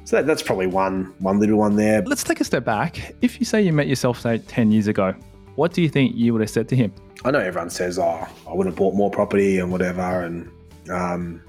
so 0.04 0.16
that, 0.16 0.26
that's 0.26 0.42
probably 0.42 0.66
one 0.66 1.14
one 1.18 1.38
little 1.38 1.58
one 1.58 1.76
there. 1.76 2.02
Let's 2.02 2.24
take 2.24 2.40
a 2.40 2.44
step 2.44 2.64
back. 2.64 3.14
If 3.20 3.38
you 3.38 3.46
say 3.46 3.62
you 3.62 3.72
met 3.72 3.86
yourself 3.86 4.18
say 4.20 4.38
ten 4.38 4.72
years 4.72 4.86
ago, 4.86 5.14
what 5.56 5.72
do 5.72 5.82
you 5.82 5.88
think 5.88 6.16
you 6.16 6.32
would 6.32 6.40
have 6.40 6.50
said 6.50 6.68
to 6.70 6.76
him? 6.76 6.92
I 7.24 7.30
know 7.30 7.38
everyone 7.38 7.70
says, 7.70 7.98
"Oh, 7.98 8.26
I 8.48 8.54
would 8.54 8.66
have 8.66 8.76
bought 8.76 8.94
more 8.94 9.10
property 9.10 9.58
and 9.58 9.70
whatever," 9.70 10.22
and 10.22 10.50
um, 10.90 11.42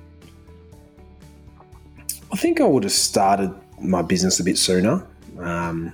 I 2.31 2.37
think 2.37 2.61
I 2.61 2.65
would 2.65 2.83
have 2.83 2.91
started 2.91 3.53
my 3.79 4.01
business 4.01 4.39
a 4.39 4.43
bit 4.43 4.57
sooner. 4.57 5.05
Um, 5.39 5.93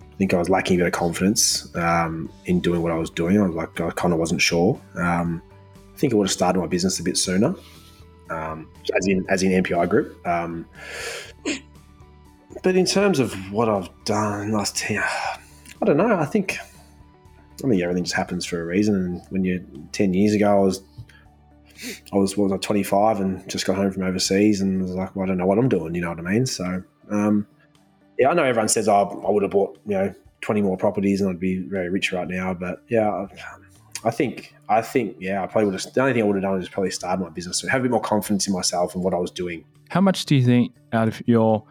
I 0.00 0.16
think 0.16 0.32
I 0.32 0.38
was 0.38 0.48
lacking 0.48 0.76
a 0.76 0.78
bit 0.78 0.86
of 0.86 0.92
confidence 0.92 1.74
um, 1.76 2.30
in 2.46 2.60
doing 2.60 2.82
what 2.82 2.92
I 2.92 2.96
was 2.96 3.10
doing. 3.10 3.38
I 3.38 3.46
was 3.46 3.54
like, 3.54 3.80
I 3.80 3.90
kind 3.90 4.12
of 4.12 4.20
wasn't 4.20 4.40
sure. 4.40 4.80
Um, 4.94 5.42
I 5.94 5.98
think 5.98 6.12
I 6.12 6.16
would 6.16 6.28
have 6.28 6.32
started 6.32 6.60
my 6.60 6.66
business 6.66 7.00
a 7.00 7.02
bit 7.02 7.16
sooner 7.16 7.54
um, 8.30 8.68
as 8.96 9.06
in 9.06 9.26
as 9.28 9.42
in 9.42 9.62
MPI 9.62 9.88
Group. 9.88 10.26
Um, 10.26 10.66
but 12.62 12.76
in 12.76 12.86
terms 12.86 13.18
of 13.18 13.34
what 13.52 13.68
I've 13.68 13.88
done 14.04 14.52
last 14.52 14.76
ten, 14.76 14.98
I 15.82 15.84
don't 15.84 15.96
know. 15.96 16.16
I 16.16 16.24
think 16.24 16.58
I 17.62 17.68
think 17.68 17.82
everything 17.82 18.04
just 18.04 18.16
happens 18.16 18.44
for 18.44 18.60
a 18.60 18.64
reason. 18.64 18.94
And 18.94 19.22
when 19.30 19.44
you're 19.44 19.60
ten 19.92 20.14
years 20.14 20.34
ago, 20.34 20.50
I 20.50 20.60
was 20.60 20.82
I 22.12 22.16
was 22.16 22.36
what 22.36 22.50
was 22.50 22.52
I 22.52 22.58
25 22.58 23.20
and 23.20 23.48
just 23.48 23.66
got 23.66 23.76
home 23.76 23.90
from 23.90 24.02
overseas 24.02 24.60
and 24.60 24.82
was 24.82 24.92
like, 24.92 25.14
well, 25.14 25.24
I 25.24 25.28
don't 25.28 25.38
know 25.38 25.46
what 25.46 25.58
I'm 25.58 25.68
doing. 25.68 25.94
You 25.94 26.02
know 26.02 26.10
what 26.10 26.18
I 26.18 26.22
mean? 26.22 26.46
So 26.46 26.82
um, 27.10 27.46
yeah, 28.18 28.30
I 28.30 28.34
know 28.34 28.44
everyone 28.44 28.68
says 28.68 28.88
oh, 28.88 29.22
I 29.26 29.30
would 29.30 29.42
have 29.42 29.52
bought 29.52 29.78
you 29.86 29.94
know 29.94 30.14
20 30.40 30.62
more 30.62 30.76
properties 30.76 31.20
and 31.20 31.30
I'd 31.30 31.40
be 31.40 31.58
very 31.58 31.88
rich 31.88 32.12
right 32.12 32.28
now, 32.28 32.54
but 32.54 32.82
yeah. 32.88 33.26
I 34.04 34.10
think, 34.10 34.54
I 34.68 34.82
think, 34.82 35.16
yeah, 35.18 35.42
I 35.42 35.46
probably 35.46 35.70
would 35.70 35.80
have. 35.80 35.92
The 35.94 36.00
only 36.00 36.12
thing 36.12 36.22
I 36.22 36.26
would 36.26 36.36
have 36.36 36.42
done 36.42 36.60
is 36.60 36.68
probably 36.68 36.90
started 36.90 37.22
my 37.22 37.30
business, 37.30 37.58
so 37.58 37.68
have 37.68 37.80
a 37.80 37.84
bit 37.84 37.90
more 37.90 38.02
confidence 38.02 38.46
in 38.46 38.52
myself 38.52 38.94
and 38.94 39.02
what 39.02 39.14
I 39.14 39.16
was 39.16 39.30
doing. 39.30 39.64
How 39.88 40.02
much 40.02 40.26
do 40.26 40.36
you 40.36 40.44
think 40.44 40.74
out 40.92 41.08
of 41.08 41.22
your, 41.26 41.64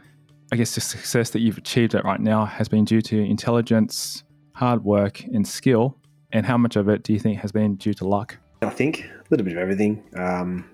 I 0.51 0.55
guess, 0.55 0.73
the 0.73 0.81
success 0.81 1.29
that 1.31 1.41
you've 1.41 1.59
achieved 1.59 1.93
at 1.93 2.03
right 2.03 2.19
now 2.19 2.45
has 2.45 2.67
been 2.67 2.85
due 2.85 3.01
to 3.01 3.19
intelligence, 3.19 4.23
hard 4.53 4.83
work, 4.83 5.23
and 5.25 5.47
skill, 5.47 5.95
and 6.31 6.45
how 6.45 6.57
much 6.57 6.75
of 6.75 6.89
it 6.89 7.03
do 7.03 7.13
you 7.13 7.19
think 7.19 7.39
has 7.39 7.51
been 7.51 7.75
due 7.75 7.93
to 7.93 8.07
luck? 8.07 8.37
I 8.63 8.69
think 8.69 9.07
little 9.33 9.45
bit 9.45 9.53
of 9.53 9.59
everything. 9.59 10.03
Um, 10.15 10.69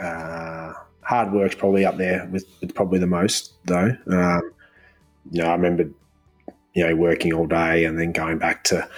uh, 0.00 0.72
hard 1.02 1.32
work's 1.32 1.54
probably 1.54 1.84
up 1.84 1.96
there 1.96 2.28
with, 2.32 2.44
with 2.60 2.74
probably 2.74 2.98
the 2.98 3.06
most, 3.06 3.54
though. 3.64 3.96
Um, 4.08 4.52
you 5.30 5.42
know, 5.42 5.48
I 5.48 5.52
remember, 5.52 5.88
you 6.74 6.86
know, 6.86 6.96
working 6.96 7.32
all 7.32 7.46
day 7.46 7.84
and 7.84 7.98
then 7.98 8.12
going 8.12 8.38
back 8.38 8.64
to 8.64 8.88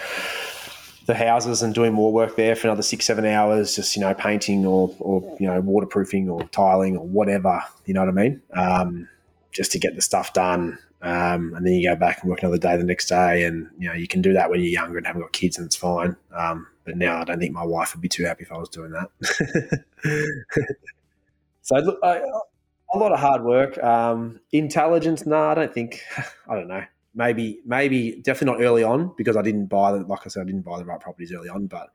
the 1.06 1.14
houses 1.14 1.62
and 1.62 1.74
doing 1.74 1.92
more 1.92 2.12
work 2.12 2.36
there 2.36 2.54
for 2.54 2.68
another 2.68 2.82
six, 2.82 3.04
seven 3.04 3.26
hours, 3.26 3.76
just, 3.76 3.96
you 3.96 4.00
know, 4.00 4.14
painting 4.14 4.64
or, 4.64 4.94
or 4.98 5.36
you 5.38 5.46
know, 5.46 5.60
waterproofing 5.60 6.30
or 6.30 6.44
tiling 6.48 6.96
or 6.96 7.06
whatever, 7.06 7.62
you 7.86 7.92
know 7.92 8.00
what 8.00 8.08
I 8.08 8.12
mean? 8.12 8.42
Um, 8.54 9.08
just 9.50 9.72
to 9.72 9.78
get 9.78 9.94
the 9.94 10.02
stuff 10.02 10.32
done. 10.32 10.78
Um, 11.02 11.52
and 11.54 11.66
then 11.66 11.72
you 11.74 11.88
go 11.88 11.96
back 11.96 12.22
and 12.22 12.30
work 12.30 12.42
another 12.42 12.58
day 12.58 12.76
the 12.76 12.84
next 12.84 13.08
day. 13.08 13.44
And, 13.44 13.68
you 13.78 13.88
know, 13.88 13.94
you 13.94 14.06
can 14.06 14.22
do 14.22 14.32
that 14.32 14.48
when 14.48 14.60
you're 14.60 14.70
younger 14.70 14.96
and 14.96 15.06
haven't 15.06 15.22
got 15.22 15.32
kids 15.32 15.58
and 15.58 15.66
it's 15.66 15.76
fine. 15.76 16.16
Um, 16.34 16.68
but 16.84 16.96
now 16.96 17.20
I 17.20 17.24
don't 17.24 17.38
think 17.38 17.52
my 17.52 17.64
wife 17.64 17.94
would 17.94 18.02
be 18.02 18.08
too 18.08 18.24
happy 18.24 18.42
if 18.42 18.52
I 18.52 18.58
was 18.58 18.68
doing 18.68 18.92
that. 18.92 19.84
so, 21.62 21.76
look, 21.76 21.98
I, 22.02 22.18
a 22.94 22.98
lot 22.98 23.12
of 23.12 23.20
hard 23.20 23.44
work. 23.44 23.82
Um, 23.82 24.40
intelligence, 24.52 25.26
no, 25.26 25.42
I 25.42 25.54
don't 25.54 25.72
think, 25.72 26.00
I 26.48 26.54
don't 26.54 26.68
know 26.68 26.84
maybe 27.14 27.60
maybe 27.64 28.20
definitely 28.22 28.58
not 28.58 28.66
early 28.66 28.82
on 28.82 29.12
because 29.16 29.36
I 29.36 29.42
didn't 29.42 29.66
buy 29.66 29.92
the 29.92 29.98
like 29.98 30.20
I 30.24 30.28
said 30.28 30.42
I 30.42 30.46
didn't 30.46 30.62
buy 30.62 30.78
the 30.78 30.84
right 30.84 31.00
properties 31.00 31.32
early 31.32 31.48
on, 31.48 31.66
but 31.66 31.90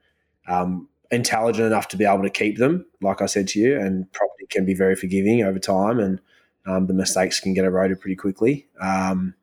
um, 0.47 0.87
intelligent 1.11 1.67
enough 1.67 1.87
to 1.89 1.97
be 1.97 2.05
able 2.05 2.23
to 2.23 2.29
keep 2.29 2.57
them, 2.57 2.85
like 3.01 3.21
I 3.21 3.25
said 3.25 3.47
to 3.49 3.59
you, 3.59 3.79
and 3.79 4.11
property 4.11 4.45
can 4.49 4.65
be 4.65 4.73
very 4.73 4.95
forgiving 4.95 5.43
over 5.43 5.59
time, 5.59 5.99
and 5.99 6.21
um, 6.65 6.87
the 6.87 6.93
mistakes 6.93 7.39
can 7.39 7.53
get 7.53 7.65
eroded 7.65 7.99
pretty 7.99 8.15
quickly. 8.15 8.67
Um, 8.79 9.33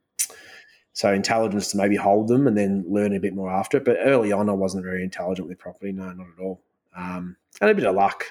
so 0.95 1.13
intelligence 1.13 1.71
to 1.73 1.77
maybe 1.77 1.97
hold 1.97 2.29
them 2.29 2.47
and 2.47 2.57
then 2.57 2.85
learn 2.89 3.15
a 3.15 3.21
bit 3.21 3.35
more 3.35 3.53
after 3.53 3.77
it. 3.77 3.85
But 3.85 3.99
early 4.01 4.33
on, 4.33 4.49
I 4.49 4.53
wasn't 4.53 4.85
very 4.85 5.05
intelligent 5.05 5.49
with 5.49 5.59
property. 5.59 5.93
No, 5.93 6.11
not 6.13 6.27
at 6.37 6.43
all. 6.43 6.63
Um, 6.97 7.37
and 7.61 7.71
a 7.71 7.75
bit 7.75 7.87
of 7.87 7.95
luck, 7.95 8.25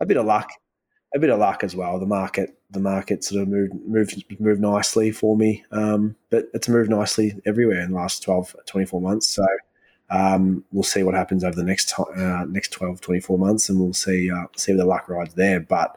a 0.00 0.06
bit 0.06 0.16
of 0.16 0.26
luck 0.26 0.50
a 1.14 1.18
bit 1.18 1.30
of 1.30 1.38
luck 1.38 1.62
as 1.62 1.76
well. 1.76 1.98
The 1.98 2.06
market, 2.06 2.56
the 2.70 2.80
market 2.80 3.24
sort 3.24 3.42
of 3.42 3.48
moved 3.48 3.74
moved 3.86 4.24
moved 4.40 4.60
nicely 4.60 5.10
for 5.10 5.36
me, 5.36 5.64
um, 5.70 6.16
but 6.30 6.46
it's 6.54 6.68
moved 6.68 6.90
nicely 6.90 7.40
everywhere 7.44 7.80
in 7.80 7.90
the 7.90 7.96
last 7.96 8.22
12, 8.22 8.56
24 8.66 9.00
months. 9.00 9.28
So 9.28 9.46
um, 10.10 10.64
we'll 10.72 10.82
see 10.82 11.02
what 11.02 11.14
happens 11.14 11.44
over 11.44 11.54
the 11.54 11.64
next 11.64 11.98
uh, 11.98 12.44
next 12.48 12.70
12, 12.72 13.00
24 13.00 13.38
months, 13.38 13.68
and 13.68 13.78
we'll 13.78 13.92
see 13.92 14.30
uh, 14.30 14.46
see 14.56 14.72
the 14.72 14.84
luck 14.84 15.08
rides 15.08 15.34
there. 15.34 15.60
But 15.60 15.96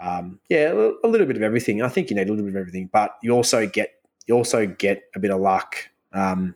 um, 0.00 0.38
yeah, 0.48 0.72
a 0.72 1.08
little 1.08 1.26
bit 1.26 1.36
of 1.36 1.42
everything. 1.42 1.82
I 1.82 1.88
think 1.88 2.10
you 2.10 2.16
need 2.16 2.28
a 2.28 2.30
little 2.30 2.44
bit 2.44 2.54
of 2.54 2.60
everything, 2.60 2.90
but 2.92 3.16
you 3.22 3.32
also 3.32 3.66
get 3.66 3.94
you 4.26 4.34
also 4.34 4.66
get 4.66 5.04
a 5.14 5.20
bit 5.20 5.30
of 5.30 5.40
luck 5.40 5.76
um, 6.12 6.54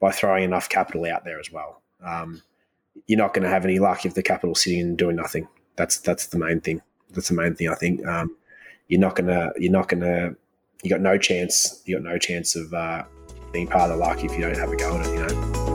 by 0.00 0.10
throwing 0.10 0.44
enough 0.44 0.68
capital 0.68 1.04
out 1.06 1.24
there 1.24 1.38
as 1.40 1.50
well. 1.52 1.82
Um, 2.02 2.42
you're 3.06 3.18
not 3.18 3.34
going 3.34 3.44
to 3.44 3.50
have 3.50 3.64
any 3.64 3.78
luck 3.78 4.04
if 4.04 4.14
the 4.14 4.22
capital's 4.22 4.62
sitting 4.62 4.80
and 4.80 4.98
doing 4.98 5.16
nothing. 5.16 5.48
That's 5.76 5.98
that's 5.98 6.26
the 6.26 6.38
main 6.38 6.60
thing 6.60 6.80
that's 7.10 7.28
the 7.28 7.34
main 7.34 7.54
thing. 7.54 7.68
I 7.68 7.74
think 7.74 8.06
um, 8.06 8.36
you're 8.88 9.00
not 9.00 9.16
gonna 9.16 9.50
you're 9.58 9.72
not 9.72 9.88
gonna 9.88 10.34
you 10.82 10.90
got 10.90 11.00
no 11.00 11.18
chance 11.18 11.82
you 11.84 11.96
got 11.96 12.04
no 12.04 12.18
chance 12.18 12.56
of 12.56 12.72
uh, 12.72 13.04
being 13.52 13.66
part 13.66 13.90
of 13.90 13.96
the 13.98 14.04
luck 14.04 14.22
if 14.22 14.32
you 14.32 14.40
don't 14.40 14.56
have 14.56 14.70
a 14.70 14.76
go 14.76 14.96
at 14.96 15.06
it. 15.06 15.12
You 15.12 15.26
know. 15.26 15.65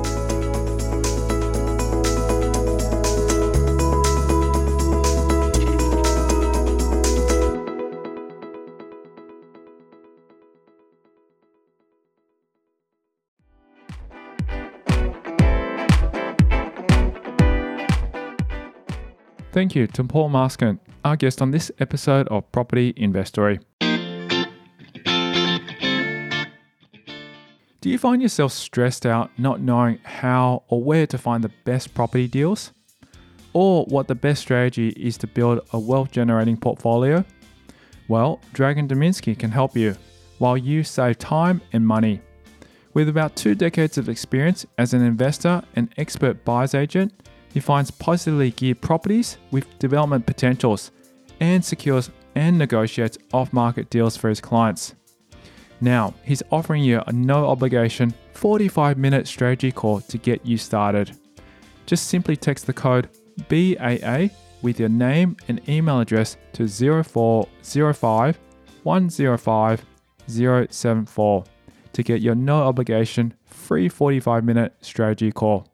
Thank 19.52 19.76
you 19.76 19.86
to 19.88 20.06
Paul 20.06 20.30
Maaskant, 20.30 20.80
our 21.04 21.18
guest 21.18 21.42
on 21.42 21.52
this 21.52 21.70
episode 21.78 22.26
of 22.30 22.50
Property 22.54 22.94
Investory. 22.96 23.60
Do 27.82 27.90
you 27.90 27.98
find 27.98 28.22
yourself 28.22 28.54
stressed 28.54 29.06
out 29.06 29.30
not 29.38 29.60
knowing 29.60 30.00
how 30.04 30.64
or 30.70 30.82
where 30.82 31.06
to 31.06 31.18
find 31.18 31.44
the 31.44 31.52
best 31.66 31.94
property 31.94 32.30
deals? 32.30 32.72
Or 33.52 33.84
what 33.90 34.08
the 34.08 34.16
best 34.16 34.42
strategy 34.42 34.92
is 34.92 35.18
to 35.18 35.28
build 35.28 35.60
a 35.74 35.80
wealth 35.80 36.12
generating 36.12 36.56
portfolio? 36.56 37.26
Well, 38.08 38.40
Dragon 38.54 38.88
Dominski 38.88 39.38
can 39.38 39.52
help 39.52 39.76
you 39.76 39.98
while 40.38 40.56
you 40.56 40.86
save 40.86 41.20
time 41.20 41.60
and 41.74 41.86
money. 41.86 42.22
With 42.94 43.10
about 43.10 43.36
two 43.36 43.56
decades 43.56 43.98
of 43.98 44.08
experience 44.08 44.66
as 44.78 44.94
an 44.94 45.02
investor 45.02 45.62
and 45.76 45.94
expert 45.98 46.46
buyer's 46.46 46.74
agent, 46.74 47.12
he 47.54 47.60
finds 47.60 47.92
positively 47.92 48.52
geared 48.52 48.82
properties 48.82 49.38
with 49.52 49.78
development 49.80 50.26
potentials 50.26 50.92
and 51.40 51.64
secures 51.64 52.10
and 52.36 52.58
negotiates 52.58 53.18
off 53.34 53.52
market 53.52 53.90
deals 53.90 54.16
for 54.16 54.30
his 54.30 54.40
clients. 54.40 54.96
Now, 55.82 56.14
he's 56.24 56.44
offering 56.52 56.84
you 56.84 57.02
a 57.08 57.12
no 57.12 57.48
obligation 57.48 58.14
45 58.34 58.98
minute 58.98 59.28
strategy 59.28 59.72
call 59.72 60.02
to 60.02 60.18
get 60.18 60.46
you 60.46 60.58
started. 60.58 61.18
Just 61.86 62.08
simply 62.08 62.36
text 62.36 62.68
the 62.68 62.74
code 62.74 63.10
BAA 63.50 64.28
with 64.62 64.80
your 64.80 64.90
name 64.90 65.36
and 65.48 65.68
email 65.68 66.00
address 66.00 66.38
to 66.54 66.68
0405 66.68 68.40
105 68.84 69.86
074 70.28 71.44
to 71.94 72.04
get 72.04 72.22
your 72.22 72.36
no 72.36 72.64
obligation 72.64 73.34
free 73.46 73.90
45 73.90 74.44
minute 74.44 74.76
strategy 74.82 75.32
call. 75.32 75.71